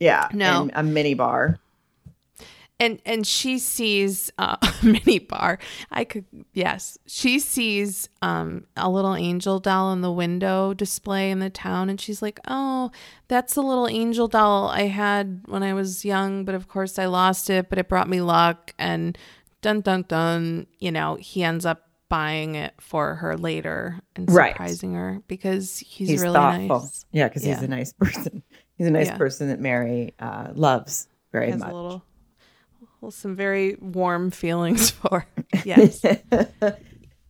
[0.00, 0.68] Yeah, No.
[0.74, 1.58] a mini bar.
[2.78, 5.58] And and she sees uh, a mini bar.
[5.90, 11.38] I could yes, she sees um, a little angel doll in the window display in
[11.38, 12.90] the town, and she's like, "Oh,
[13.28, 17.06] that's the little angel doll I had when I was young, but of course I
[17.06, 17.70] lost it.
[17.70, 19.16] But it brought me luck." And
[19.62, 24.52] dun dun dun, you know, he ends up buying it for her later and Right.
[24.52, 26.80] surprising her because he's, He's really thoughtful.
[26.80, 27.04] nice.
[27.10, 28.42] Yeah, because he's a nice person.
[28.78, 29.16] He's a nice Yeah.
[29.16, 31.70] person that Mary uh, loves very has much.
[31.70, 32.02] a little,
[33.00, 35.26] well, some very warm feelings for.
[35.64, 36.04] Yes.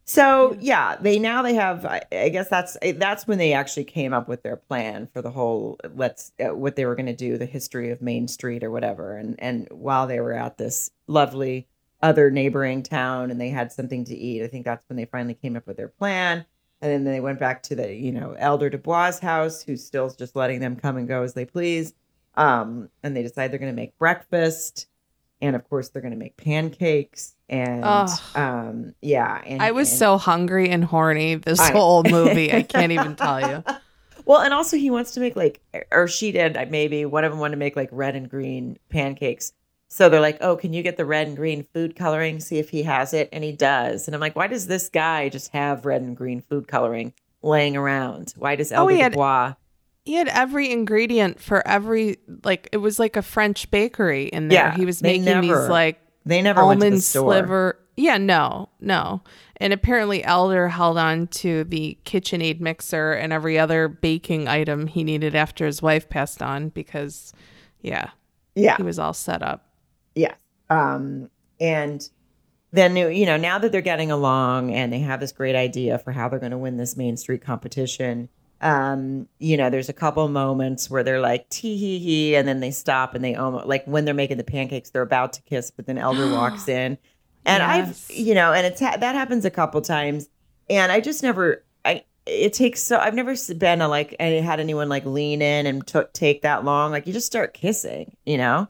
[0.08, 1.84] So yeah, they now they have.
[1.84, 5.32] I, I guess that's that's when they actually came up with their plan for the
[5.32, 8.70] whole let's uh, what they were going to do, the history of Main Street or
[8.70, 9.16] whatever.
[9.16, 11.66] And and while they were at this lovely
[12.02, 15.34] other neighboring town and they had something to eat, I think that's when they finally
[15.34, 16.44] came up with their plan.
[16.82, 20.36] And then they went back to the you know Elder Dubois' house, who's still just
[20.36, 21.94] letting them come and go as they please.
[22.34, 24.86] Um, and they decide they're going to make breakfast,
[25.40, 27.84] and of course they're going to make pancakes and
[28.34, 32.52] um, yeah, and I was and- so hungry and horny this I- whole movie.
[32.52, 33.64] I can't even tell you.
[34.24, 35.60] Well, and also he wants to make like,
[35.92, 39.52] or she did, maybe one of them wanted to make like red and green pancakes.
[39.88, 42.40] So they're like, oh, can you get the red and green food coloring?
[42.40, 43.28] See if he has it.
[43.32, 44.08] And he does.
[44.08, 47.12] And I'm like, why does this guy just have red and green food coloring
[47.42, 48.34] laying around?
[48.36, 49.54] Why does Oh, Elder he had- Dubois?
[50.04, 54.68] He had every ingredient for every like it was like a French bakery in there.
[54.68, 57.32] Yeah, he was making never these like They never the almond store.
[57.32, 57.78] sliver.
[57.96, 59.22] Yeah, no, no.
[59.56, 65.02] And apparently Elder held on to the KitchenAid mixer and every other baking item he
[65.02, 67.32] needed after his wife passed on because
[67.80, 68.10] yeah,
[68.54, 68.76] Yeah.
[68.76, 69.65] he was all set up.
[70.16, 70.34] Yes.
[70.68, 72.08] Um, and
[72.72, 76.10] then, you know, now that they're getting along and they have this great idea for
[76.10, 78.28] how they're going to win this Main Street competition,
[78.60, 82.60] um, you know, there's a couple moments where they're like, tee hee hee, and then
[82.60, 85.70] they stop and they almost, like when they're making the pancakes, they're about to kiss,
[85.70, 86.98] but then Elder walks in.
[87.44, 88.10] And Yes.
[88.10, 90.28] I've, you know, and it's, ha- that happens a couple times.
[90.68, 94.58] And I just never, I, it takes so, I've never been a, like, and had
[94.58, 96.90] anyone like lean in and took take that long.
[96.90, 98.66] Like you just start kissing, you know?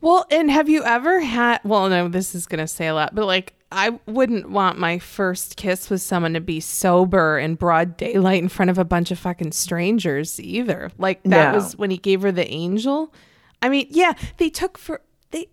[0.00, 1.60] Well, and have you ever had?
[1.64, 5.56] Well, no, this is gonna say a lot, but like, I wouldn't want my first
[5.56, 9.18] kiss with someone to be sober in broad daylight in front of a bunch of
[9.18, 10.90] fucking strangers either.
[10.98, 11.54] Like that No.
[11.58, 13.12] was when he gave her the angel.
[13.60, 15.48] I mean, yeah, they took for they.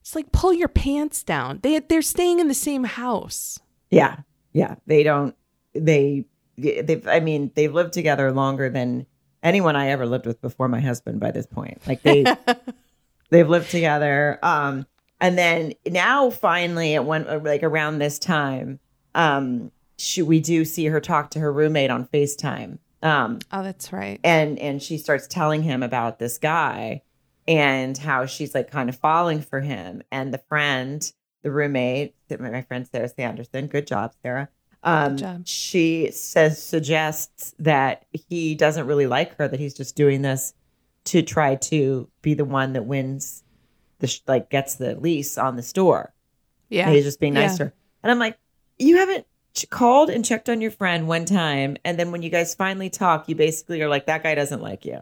[0.00, 1.58] It's like pull your pants down.
[1.62, 3.58] They they're staying in the same house.
[3.90, 4.18] Yeah.
[4.52, 4.76] Yeah.
[4.86, 5.34] They don't,
[5.74, 6.24] they,
[6.56, 9.06] they've, I mean, they've lived together longer than
[9.42, 11.80] anyone I ever lived with before my husband by this point.
[11.86, 12.24] Like they,
[13.32, 14.38] they've lived together.
[14.42, 14.86] Um,
[15.20, 18.78] and then now finally it went like around this time,
[19.14, 22.78] um, she, we do see her talk to her roommate on FaceTime.
[23.02, 24.20] Um, Oh, that's right.
[24.22, 27.02] and and she starts telling him about this guy
[27.48, 31.12] and how she's like kind of falling for him and the friend
[31.42, 34.48] the roommate my friend sarah sanderson good job sarah
[34.84, 35.46] um Good job.
[35.48, 40.54] she says suggests that he doesn't really like her that he's just doing this
[41.04, 43.42] to try to be the one that wins
[43.98, 46.12] the sh- like gets the lease on the store
[46.68, 47.64] Yeah, and he's just being nicer.
[47.64, 48.00] Yeah.
[48.02, 48.38] And I'm like,
[48.78, 52.30] you haven't ch- called and checked on your friend one time, and then when you
[52.30, 54.98] guys finally talk, you basically are like, that guy doesn't like you.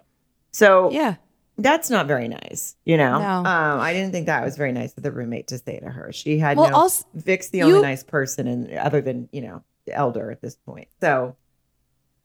[0.52, 1.14] So yeah.
[1.56, 3.18] that's not very nice, you know.
[3.18, 3.48] No.
[3.50, 6.12] Um, I didn't think that was very nice of the roommate to say to her.
[6.12, 9.42] She had Well, no also Vic's the only you- nice person, and other than you
[9.42, 10.88] know the elder at this point.
[11.00, 11.36] So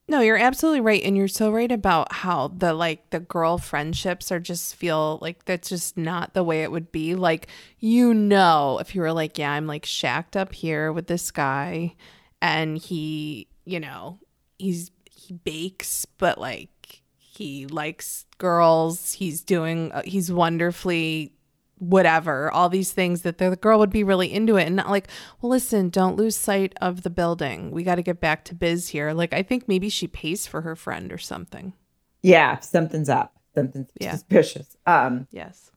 [0.07, 1.01] No, you're absolutely right.
[1.03, 5.45] And you're so right about how the like the girl friendships are just feel like
[5.45, 7.15] that's just not the way it would be.
[7.15, 7.47] Like,
[7.79, 11.95] you know, if you were like, yeah, I'm like shacked up here with this guy
[12.39, 14.19] and he, you know,
[14.59, 19.13] he's he bakes, but like he likes girls.
[19.13, 21.33] He's doing uh, he's wonderfully
[21.77, 25.07] whatever all these things that the girl would be really into it and not like
[25.41, 28.89] well listen don't lose sight of the building we got to get back to biz
[28.89, 31.73] here like i think maybe she pays for her friend or something
[32.21, 33.35] yeah, something's up.
[33.53, 34.13] Something's Yeah.
[34.13, 34.75] suspicious.
[34.87, 35.69] Um, yes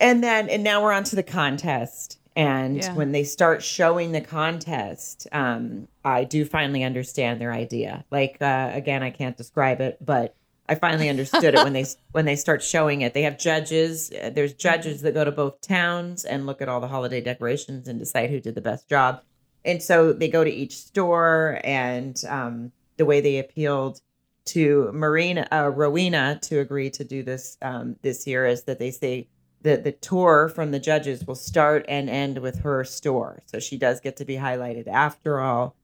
[0.00, 2.18] And then, and now we're on to the contest.
[2.34, 2.94] And Yeah.
[2.94, 8.04] when they start showing the contest, um, I do finally understand their idea.
[8.10, 10.34] Like uh, again, I can't describe it, but
[10.68, 13.14] I finally understood it when they when they start showing it.
[13.14, 14.10] They have judges.
[14.12, 17.88] Uh, There's judges that go to both towns and look at all the holiday decorations
[17.88, 19.22] and decide who did the best job.
[19.64, 24.00] And so they go to each store, and um, the way they appealed
[24.46, 28.90] to Marina uh, Rowena to agree to do this um, this year is that they
[28.90, 29.28] say
[29.62, 33.42] the the tour from the judges will start and end with her store.
[33.46, 35.74] So she does get to be highlighted after all,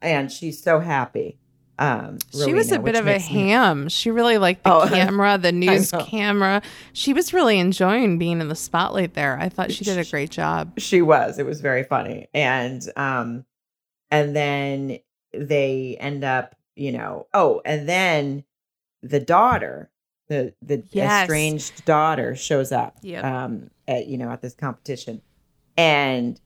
[0.00, 1.38] and she's so happy.
[1.78, 4.86] Um, she was a bit of a makes me- ham she really liked the Oh,
[4.88, 6.60] camera the news camera
[6.92, 10.30] she was really enjoying being in the spotlight there i thought she did a great
[10.30, 11.38] job She was.
[11.38, 13.44] It was very funny, and um,
[14.10, 14.98] and then
[15.32, 17.26] they end up, you know.
[17.32, 18.44] Oh, and then
[19.02, 19.90] the daughter,
[20.28, 21.22] the the Yes.
[21.22, 22.98] estranged daughter, shows up.
[23.02, 23.24] Yep.
[23.24, 25.22] Um, at you know at this competition,
[25.78, 26.38] and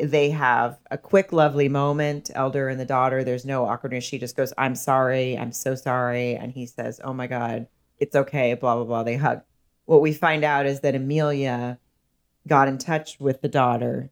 [0.00, 2.30] they have a quick, lovely moment.
[2.34, 3.24] Elder and the daughter.
[3.24, 4.04] There's no awkwardness.
[4.04, 5.36] She just goes, "I'm sorry.
[5.36, 7.66] I'm so sorry," and he says, "Oh my God,
[7.98, 9.02] it's okay." Blah blah blah.
[9.02, 9.42] They hug.
[9.86, 11.78] What we find out is that Amelia
[12.46, 14.10] got in touch with the daughter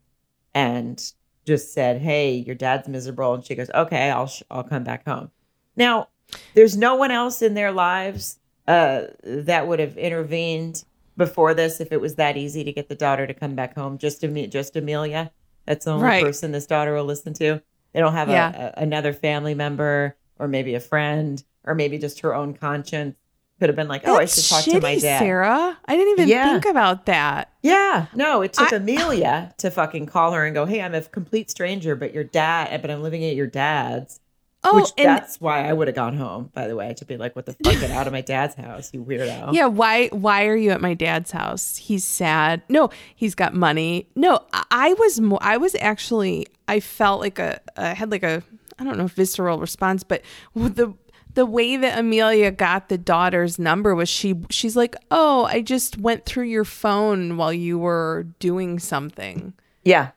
[0.53, 1.01] and
[1.45, 5.05] just said, "Hey, your dad's miserable," and she goes, "Okay, I'll sh- I'll come back
[5.05, 5.31] home."
[5.75, 6.09] Now,
[6.53, 10.83] there's no one else in their lives uh, that would have intervened
[11.17, 13.97] before this if it was that easy to get the daughter to come back home.
[13.97, 15.31] Just Ame- just Amelia.
[15.65, 16.23] That's the only Right.
[16.23, 17.61] person this daughter will listen to.
[17.93, 18.51] They don't have Yeah.
[18.55, 23.15] a, a, another family member or maybe a friend or maybe just her own conscience.
[23.59, 25.19] Could have been like, oh, That's I should talk to my dad.
[25.19, 25.77] Sarah.
[25.85, 26.51] I didn't even Yeah.
[26.51, 27.53] think about that.
[27.61, 31.01] Yeah, no, it took I- Amelia to fucking call her and go, "Hey, I'm a
[31.01, 34.19] complete stranger, but your dad, but I'm living at your dad's."
[34.65, 36.49] Oh, Which and that's why I would have gone home.
[36.53, 37.79] By the way, to be like, "What the fuck?
[37.79, 40.93] Get out of my dad's house, you weirdo." yeah, why why are you at my
[40.93, 41.77] dad's house?
[41.77, 42.63] He's sad.
[42.69, 44.07] No, he's got money.
[44.15, 44.39] No,
[44.71, 48.41] I- was more I was actually I felt like a I had like a
[48.79, 50.21] I don't know visceral response, but
[50.55, 50.93] the
[51.35, 55.97] the way that Amelia got the daughter's number was she she's like, "Oh, I just
[55.97, 59.53] went through your phone while you were doing something."
[59.83, 60.11] yeah,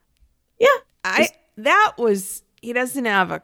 [0.58, 0.68] yeah.
[1.04, 3.42] I that was he doesn't have a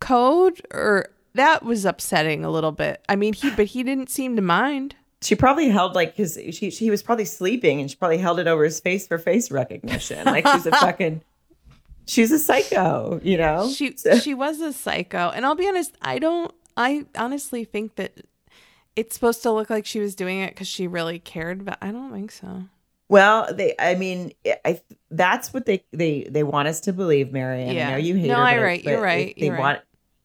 [0.00, 3.02] code or that was upsetting a little bit.
[3.08, 4.96] I mean, he but he didn't seem to mind.
[5.22, 6.38] She probably held like his.
[6.52, 9.50] She she was probably sleeping, and she probably held it over his face for face
[9.50, 10.24] recognition.
[10.24, 11.22] Like she's a fucking.
[12.06, 13.70] She's a psycho, you know.
[13.70, 16.52] She So- she was a psycho, and I'll be honest, I don't.
[16.76, 18.22] I honestly think that
[18.96, 21.92] it's supposed to look like she was doing it because she really cared, but I
[21.92, 22.64] don't think so.
[23.10, 23.74] Well, they.
[23.78, 24.32] I mean,
[24.64, 24.80] I.
[25.10, 27.60] That's what they they they want us to believe, Mary.
[27.62, 27.90] And I Yeah.
[27.90, 28.42] know you hate No, her.
[28.42, 29.60] I right, you're right, They you're right.
[29.60, 29.80] want,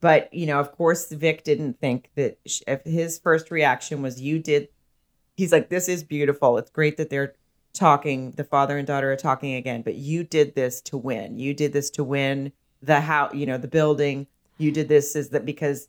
[0.05, 2.37] but you know, of course, Vic didn't think that.
[2.45, 4.67] sh if his first reaction was, "You did."
[5.35, 6.59] He's like, "This is beautiful.
[6.59, 7.33] It's great that they're
[7.73, 8.29] talking.
[8.33, 11.39] The father and daughter are talking again, but you did this to win.
[11.39, 12.51] You did this to win
[12.83, 13.33] the house.
[13.33, 14.27] You know, the building.
[14.59, 15.87] You did this is that because."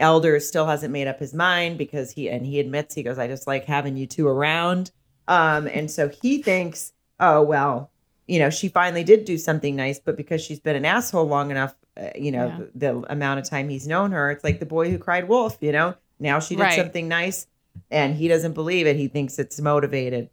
[0.00, 3.26] Elder still hasn't made up his mind because he and he admits he goes, I
[3.26, 4.92] just like having you two around.
[5.26, 7.90] Um, and so he thinks, oh well,
[8.28, 11.50] you know, she finally did do something nice, but because she's been an asshole long
[11.50, 12.58] enough, uh, you know, Yeah.
[12.74, 15.58] the, the amount of time he's known her, it's like the boy who cried wolf.
[15.60, 16.76] You know, now she did Right.
[16.78, 17.46] something nice,
[17.90, 18.96] and he doesn't believe it.
[18.96, 20.30] He thinks it's motivated,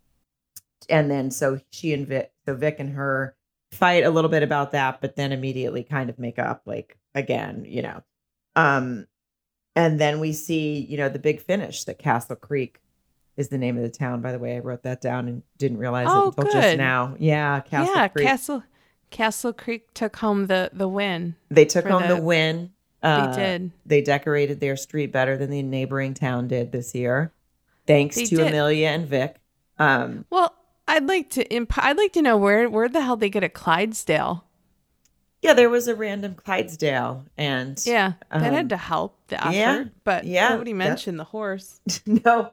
[0.89, 3.35] and then so she and Vic, so Vic and her
[3.71, 7.65] fight a little bit about that, but then immediately kind of make up like again,
[7.67, 8.01] you know.
[8.55, 9.07] Um,
[9.75, 12.79] and then we see, you know, the big finish that Castle Creek
[13.35, 14.21] is the name of the town.
[14.21, 16.77] By the way, I wrote that down and didn't realize Oh, it until just good.
[16.77, 17.15] now.
[17.19, 18.25] Yeah, Castle yeah, Creek.
[18.27, 18.63] Castle
[19.15, 21.35] Castle Creek took home the the win.
[21.49, 22.71] they took home the, the- win.
[23.01, 23.71] Uh, they did.
[23.85, 27.31] They decorated their street better than the neighboring town did this year,
[27.85, 28.47] thanks They to did.
[28.47, 29.35] Amelia and Vic.
[29.77, 30.55] Um, Well,
[30.87, 33.49] I'd like to imp- I'd like to know where where the hell they get a
[33.49, 34.43] Clydesdale.
[35.41, 39.53] yeah, there was a random Clydesdale, and Yeah, that Um, had to help the effort,
[39.55, 41.79] yeah, but yeah, nobody that- mentioned the horse.
[42.07, 42.51] no,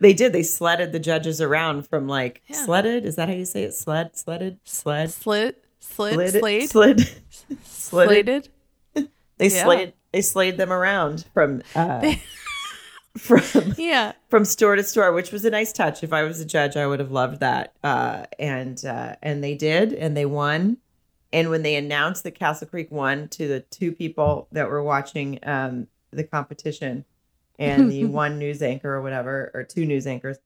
[0.00, 0.32] they did.
[0.34, 2.62] They sledded the judges around from like Yeah.
[2.64, 3.06] sledded.
[3.06, 3.72] Is that how you say it?
[3.72, 5.63] Sled, sledded, sled, Slit,
[5.94, 7.00] slit, slid, slade, slid.
[7.62, 8.08] Slid.
[8.08, 8.48] slated.
[9.38, 9.64] They Yeah.
[9.64, 12.14] slayed they slayed them around from uh,
[13.18, 13.42] from
[13.76, 16.04] Yeah, from store to store, which was a nice touch.
[16.04, 17.74] If I was a judge, I would have loved that.
[17.82, 20.76] Uh, and uh, and they did, and they won.
[21.32, 25.40] And when they announced that Castle Creek won to the two people that were watching
[25.42, 27.04] um, the competition,
[27.58, 30.38] and the one news anchor or whatever, or two news anchors,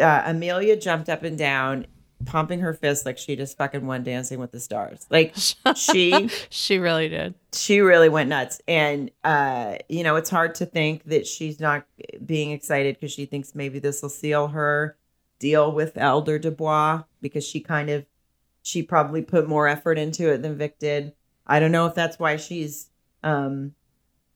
[0.00, 1.86] uh, Amelia jumped up and down,
[2.24, 5.06] pumping her fist like she just fucking won Dancing with the Stars.
[5.10, 5.34] Like
[5.76, 7.34] she she really did.
[7.52, 11.84] she really went nuts and uh you know it's hard to think that she's not
[12.24, 14.96] being excited because she thinks maybe this will seal her
[15.38, 18.06] deal with elder dubois because she kind of
[18.62, 21.12] she probably put more effort into it than vic did
[21.46, 22.88] i don't know if that's why she's
[23.24, 23.72] um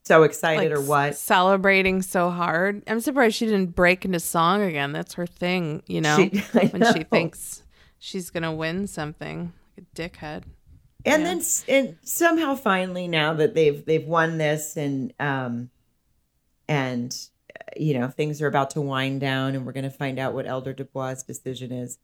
[0.02, 2.80] so excited or what Celebrating so hard.
[2.86, 4.92] I'm surprised she didn't break into song again.
[4.92, 6.16] That's her thing, you know.
[6.16, 7.64] She- I when she thinks
[7.98, 10.42] she's gonna win something, like a dickhead.
[11.04, 11.28] and Yeah.
[11.34, 15.70] then and somehow finally now that they've they've won this and um
[16.68, 17.16] and
[17.76, 20.46] you know things are about to wind down and we're going to find out what
[20.46, 21.98] elder dubois decision is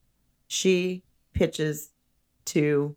[0.46, 1.02] she
[1.34, 1.90] pitches
[2.44, 2.94] to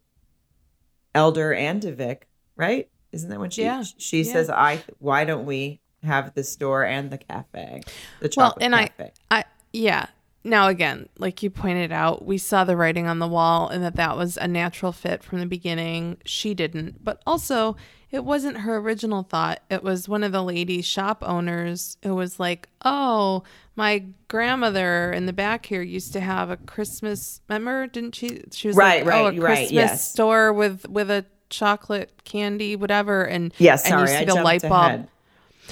[1.14, 3.84] elder and to vic right isn't that when she Yeah.
[3.98, 4.32] she Yeah.
[4.34, 7.82] says i why don't we have the store and the cafe
[8.20, 9.44] the Well, chocolate and cafe I, I,
[9.74, 10.06] yeah.
[10.46, 13.96] Now again, like you pointed out, we saw the writing on the wall, and that
[13.96, 16.18] that was a natural fit from the beginning.
[16.24, 17.76] She didn't, but also
[18.12, 19.62] it wasn't her original thought.
[19.72, 23.42] It was one of the lady shop owners who was like, "Oh,
[23.76, 27.42] my grandmother in the back here used to have a Christmas.
[27.50, 27.88] Remember?
[27.88, 28.42] Didn't she?
[28.52, 30.12] She was Right, like, oh, a right, right, Christmas yes.
[30.12, 34.36] store with with a chocolate candy, whatever." And yeah and you sorry see i the
[34.36, 34.74] light bulb.
[34.74, 35.08] ahead.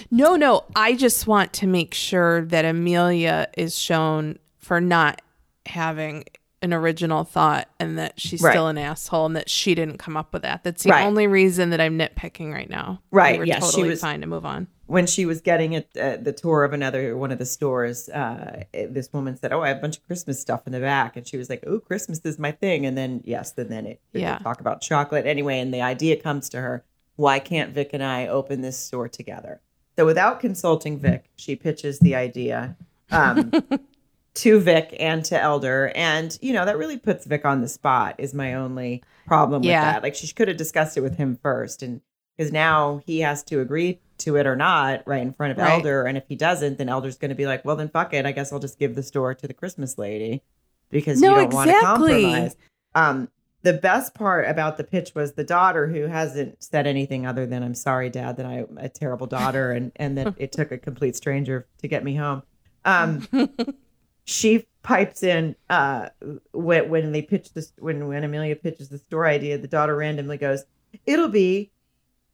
[0.10, 0.64] No, no.
[0.76, 5.22] I just want to make sure that Amelia is shown for not
[5.66, 6.24] having
[6.62, 8.52] an original thought and that she's Right.
[8.52, 10.64] still an asshole and that she didn't come up with that.
[10.64, 11.06] That's the Right.
[11.06, 13.02] only reason that I'm nitpicking right now.
[13.12, 14.68] Right, We were yeah, she was- fine to move on.
[14.86, 18.64] when she was getting it, uh, the tour of another one of the stores, uh,
[18.74, 21.28] this woman said, "Oh, I have a bunch of Christmas stuff in the back," and
[21.28, 24.38] she was like, "Oh, Christmas is my thing." And then yes, and then it Yeah.
[24.40, 26.84] talk about chocolate anyway, and the idea comes to her:
[27.16, 29.62] Why can't Vic and I open this store together?
[29.98, 32.76] So without consulting Vic, she pitches the idea
[33.12, 33.52] um,
[34.36, 38.16] to Vic and to Elder, and you know that really puts Vic on the spot.
[38.18, 39.82] Is my only problem with Yeah.
[39.94, 40.04] that.
[40.04, 42.02] Like she could have discussed it with him first, and
[42.36, 45.72] because now he has to agree to it or not right in front of Right.
[45.72, 48.26] Elder, and if he doesn't, then Elder's going to be like, well, then fuck it.
[48.26, 50.42] I guess I'll just give the store to the Christmas lady
[50.90, 52.14] because No, you don't want to exactly.
[52.14, 52.56] compromise.
[52.96, 53.30] Um,
[53.62, 57.64] the best part about the pitch was the daughter who hasn't said anything other than
[57.64, 61.16] "I'm sorry, Dad, that I'm a terrible daughter," and and that it took a complete
[61.16, 62.44] stranger to get me home.
[62.84, 63.28] Um,
[64.26, 66.10] she pipes in uh,
[66.52, 69.58] when when they pitch this when when Amelia pitches the store idea.
[69.58, 70.64] The daughter randomly goes,
[71.06, 71.72] "It'll be."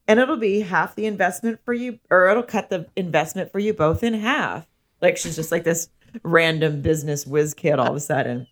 [0.07, 3.75] And it'll be half the investment for you, or it'll cut the investment for you
[3.75, 4.65] both in half.
[5.03, 5.87] Like she's just like this
[6.23, 8.47] random business whiz kid all of a sudden.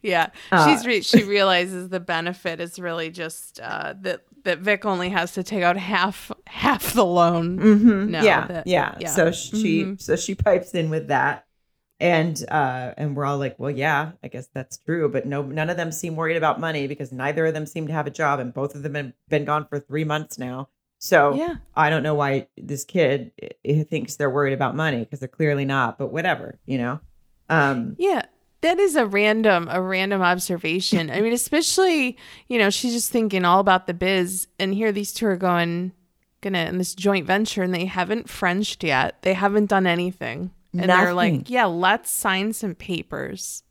[0.00, 4.86] Yeah, Uh, she's re- she realizes the benefit is really just uh, that that Vic
[4.86, 7.58] only has to take out half half the loan.
[7.58, 8.10] Mm-hmm.
[8.12, 9.08] No, yeah, that- yeah, yeah.
[9.10, 10.00] So she, Mhm.
[10.00, 11.44] so she pipes in with that,
[12.02, 15.08] and uh, and we're all like, well, yeah, I guess that's true.
[15.08, 17.92] But no, none of them seem worried about money because neither of them seem to
[17.92, 20.68] have a job, and both of them have been gone for three months now.
[20.98, 23.30] So Yeah, I don't know why this kid
[23.88, 25.96] thinks they're worried about money because they're clearly not.
[25.96, 27.00] But whatever, you know.
[27.48, 28.22] Um, yeah.
[28.62, 31.08] That is a random a random observation.
[31.10, 32.16] I mean, especially
[32.48, 35.92] you know she's just thinking all about the biz, and here these two are going
[36.40, 39.22] gonna in this joint venture, and they haven't Frenched yet.
[39.22, 43.62] They haven't done anything, and they're like, yeah, let's sign some papers.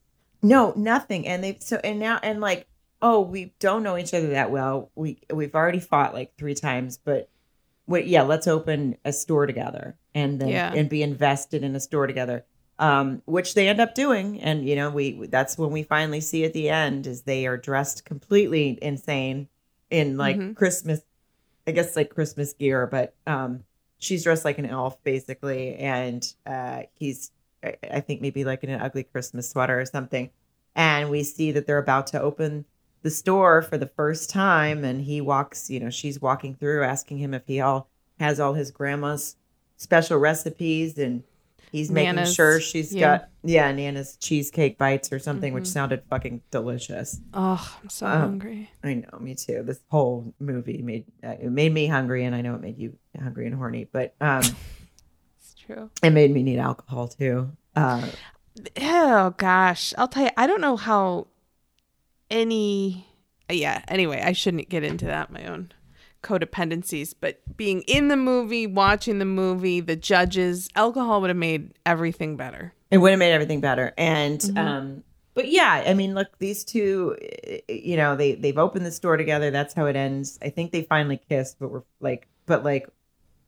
[0.41, 1.28] No, nothing.
[1.28, 2.68] And they so and now and like,
[3.02, 4.91] oh, we don't know each other that well.
[4.95, 7.30] We we've already fought like three times, but
[7.88, 10.74] wait, yeah, let's open a store together and then Yeah.
[10.74, 12.45] and be invested in a store together.
[12.80, 16.43] Um, which they end up doing, and you know, we that's when we finally see
[16.45, 19.49] at the end is they are dressed completely insane
[19.91, 20.56] in like Mhm.
[20.56, 21.02] Christmas,
[21.68, 23.66] I guess like Christmas gear, but um,
[24.02, 27.32] she's dressed like an elf basically, and uh, he's
[27.64, 30.30] I, I think maybe like in an ugly Christmas sweater or something.
[30.76, 32.66] And we see that they're about to open
[33.04, 35.70] the store for the first time, and he walks.
[35.70, 37.89] You know, she's walking through, asking him if he all
[38.20, 39.38] has all his grandma's
[39.78, 41.24] special recipes, and
[41.72, 43.17] he's making Nana's, sure she's yeah.
[43.19, 45.74] got yeah Nana's cheesecake bites or something, which Mhm.
[45.74, 47.19] sounded fucking delicious.
[47.34, 48.69] Oh, I'm so Um, hungry.
[48.84, 49.63] I know, me too.
[49.63, 52.97] This whole movie made uh, it made me hungry, and I know it made you
[53.19, 54.41] hungry and horny, but um,
[55.39, 55.89] It's true.
[56.03, 57.51] it made me need alcohol too.
[57.76, 58.07] Uh,
[58.82, 60.30] Oh gosh, I'll tell you.
[60.38, 61.28] I don't know how
[62.30, 63.07] any.
[63.49, 63.82] Yeah.
[63.88, 65.32] Anyway, I shouldn't get into that.
[65.32, 65.72] My own
[66.24, 71.74] codependencies, but being in the movie, watching the movie, the judges, alcohol would have made
[71.86, 72.74] everything better.
[72.91, 75.03] it would have made everything better and um
[75.34, 79.15] but yeah i mean look these two eh, you know they they've opened the store
[79.15, 82.89] together that's how it ends i think they finally kissed but we're like but like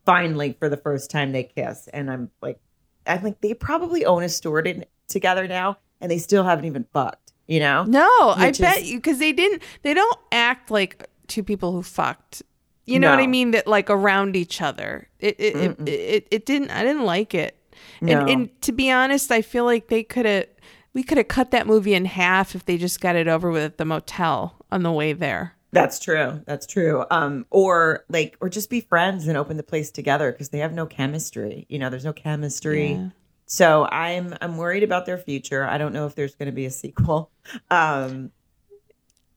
[0.05, 2.57] finally for the first time they kiss and i'm like
[3.05, 6.85] i think they probably own a store to- together now and they still haven't even
[6.93, 9.61] fucked you know No, I Which bet you because they didn't.
[9.81, 12.41] They don't act like two people who fucked.
[12.85, 13.51] You know what I mean?
[13.51, 15.07] That like around each other.
[15.19, 16.71] It it it, it it didn't.
[16.71, 17.57] I didn't like it.
[18.01, 18.19] No.
[18.19, 20.47] And and to be honest, I feel like they could have.
[20.93, 23.63] We could have cut that movie in half if they just got it over with
[23.63, 25.55] at the motel on the way there.
[25.71, 26.39] That's true.
[26.45, 27.03] That's true.
[27.09, 30.71] Um, or like, or just be friends and open the place together because they have
[30.71, 31.65] no chemistry.
[31.67, 32.91] You know, there's no chemistry.
[32.91, 33.09] Yeah.
[33.47, 35.65] So I'm I'm worried about their future.
[35.65, 37.31] I don't know if there's going to be a sequel.
[37.71, 38.31] Um,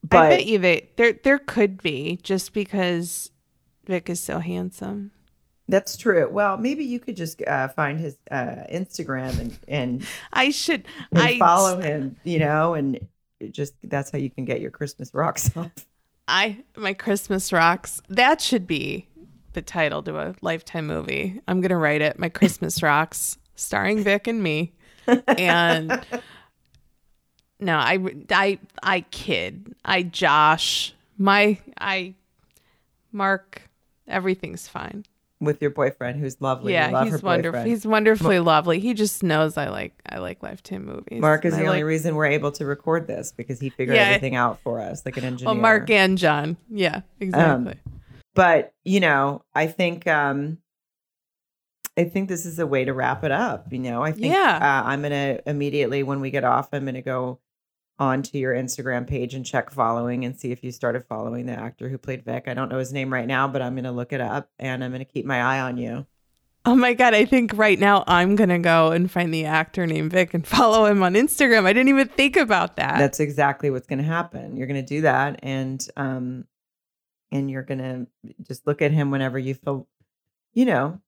[0.05, 3.31] but I bet you they there there could be just because
[3.87, 5.13] Vic is so handsome.
[5.69, 6.29] that's true.
[6.31, 11.23] Well, maybe you could just uh, find his uh, Instagram and and, I should and
[11.23, 12.17] I follow him.
[12.25, 13.01] You know, and
[13.51, 15.73] just that's how you can get your Christmas rocks off.
[16.29, 18.01] I my Christmas rocks.
[18.09, 19.09] That should be
[19.53, 21.41] the title to a lifetime movie.
[21.49, 22.19] I'm gonna write it.
[22.19, 24.73] My Christmas rocks, starring Vic and me.
[25.29, 26.05] And
[27.61, 27.99] no, I
[28.31, 29.75] I I kid.
[29.85, 30.95] I Josh.
[31.19, 32.15] My I
[33.13, 33.63] Mark.
[34.09, 35.05] Everything's fine.
[35.39, 36.73] with your boyfriend, who's lovely.
[36.73, 37.53] Yeah, love he's wonderful.
[37.59, 37.69] boyfriend.
[37.69, 38.81] He's wonderfully lovely.
[38.81, 41.21] He just knows I like I like lifetime movies.
[41.21, 43.97] Mark is I the only like- reason we're able to record this because he figured
[43.97, 44.05] Yeah.
[44.05, 45.53] everything out for us, like an engineer.
[45.53, 46.57] Well, Mark and John.
[46.71, 47.75] Yeah, exactly.
[48.35, 50.59] but you know, I think um
[51.99, 53.73] I think this is a way to wrap it up.
[53.73, 54.59] You know, I think Yeah.
[54.61, 57.41] uh, I'm gonna immediately when we get off, I'm gonna go
[57.99, 61.89] onto your Instagram page and check following and see if you started following the actor
[61.89, 62.45] who played Vic.
[62.47, 64.93] I don't know his name right now, but I'm gonna look it up and I'm
[64.93, 66.07] gonna keep my eye on you.
[66.65, 70.11] Oh my god, I think right now I'm gonna go and find the actor named
[70.11, 71.65] Vic and follow him on Instagram.
[71.65, 72.99] I didn't even think about that.
[72.99, 74.57] That's exactly what's gonna happen.
[74.57, 76.45] You're gonna do that and um
[77.33, 78.07] and you're gonna
[78.43, 79.89] just look at him whenever you feel
[80.53, 81.01] you know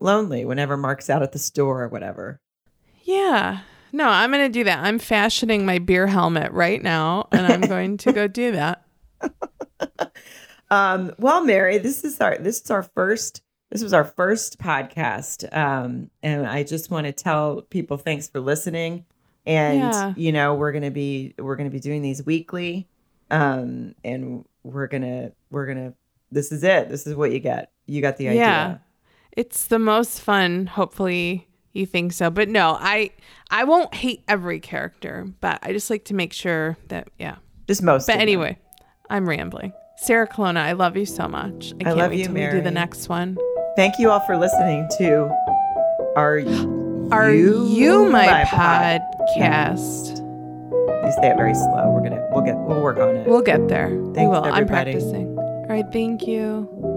[0.00, 2.40] lonely whenever Mark's out at the store or whatever.
[3.02, 3.60] Yeah.
[3.94, 4.80] No, I'm going to do that.
[4.80, 8.84] I'm fashioning my beer helmet right now and I'm going to go do that.
[10.70, 15.54] Um, well, Mary, this is our this is our first this was our first podcast.
[15.56, 19.04] Um, and I just want to tell people thanks for listening.
[19.46, 20.14] And Yeah.
[20.16, 22.88] you know, we're gonna be we're gonna be doing these weekly.
[23.30, 25.94] Um, and we're gonna we're gonna
[26.32, 26.88] this is it.
[26.88, 27.70] This is what you get.
[27.86, 28.40] You got the idea.
[28.40, 28.78] Yeah.
[29.32, 30.66] It's the most fun.
[30.66, 32.30] Hopefully you think so.
[32.30, 33.10] But no, I
[33.50, 37.36] I won't hate every character, but I just like to make sure that yeah.
[37.68, 38.06] Just most.
[38.06, 38.22] But of them.
[38.22, 38.58] anyway,
[39.10, 39.72] I'm rambling.
[39.96, 41.72] Sarah Colonna, I love you so much.
[41.80, 43.38] I, can't love wait you, till we do the next one.
[43.76, 45.28] Thank you all for listening to
[46.16, 46.40] our
[47.12, 49.00] Are you, my, pod?
[49.36, 50.18] podcast?
[50.18, 51.90] You say it very slow.
[51.90, 53.26] We're gonna we'll get we'll work on it.
[53.26, 53.88] We'll get there.
[53.90, 54.44] we Thanks, will.
[54.44, 54.92] I'm everybody.
[54.92, 55.38] practicing.
[55.38, 55.84] All right.
[55.92, 56.92] Thank you.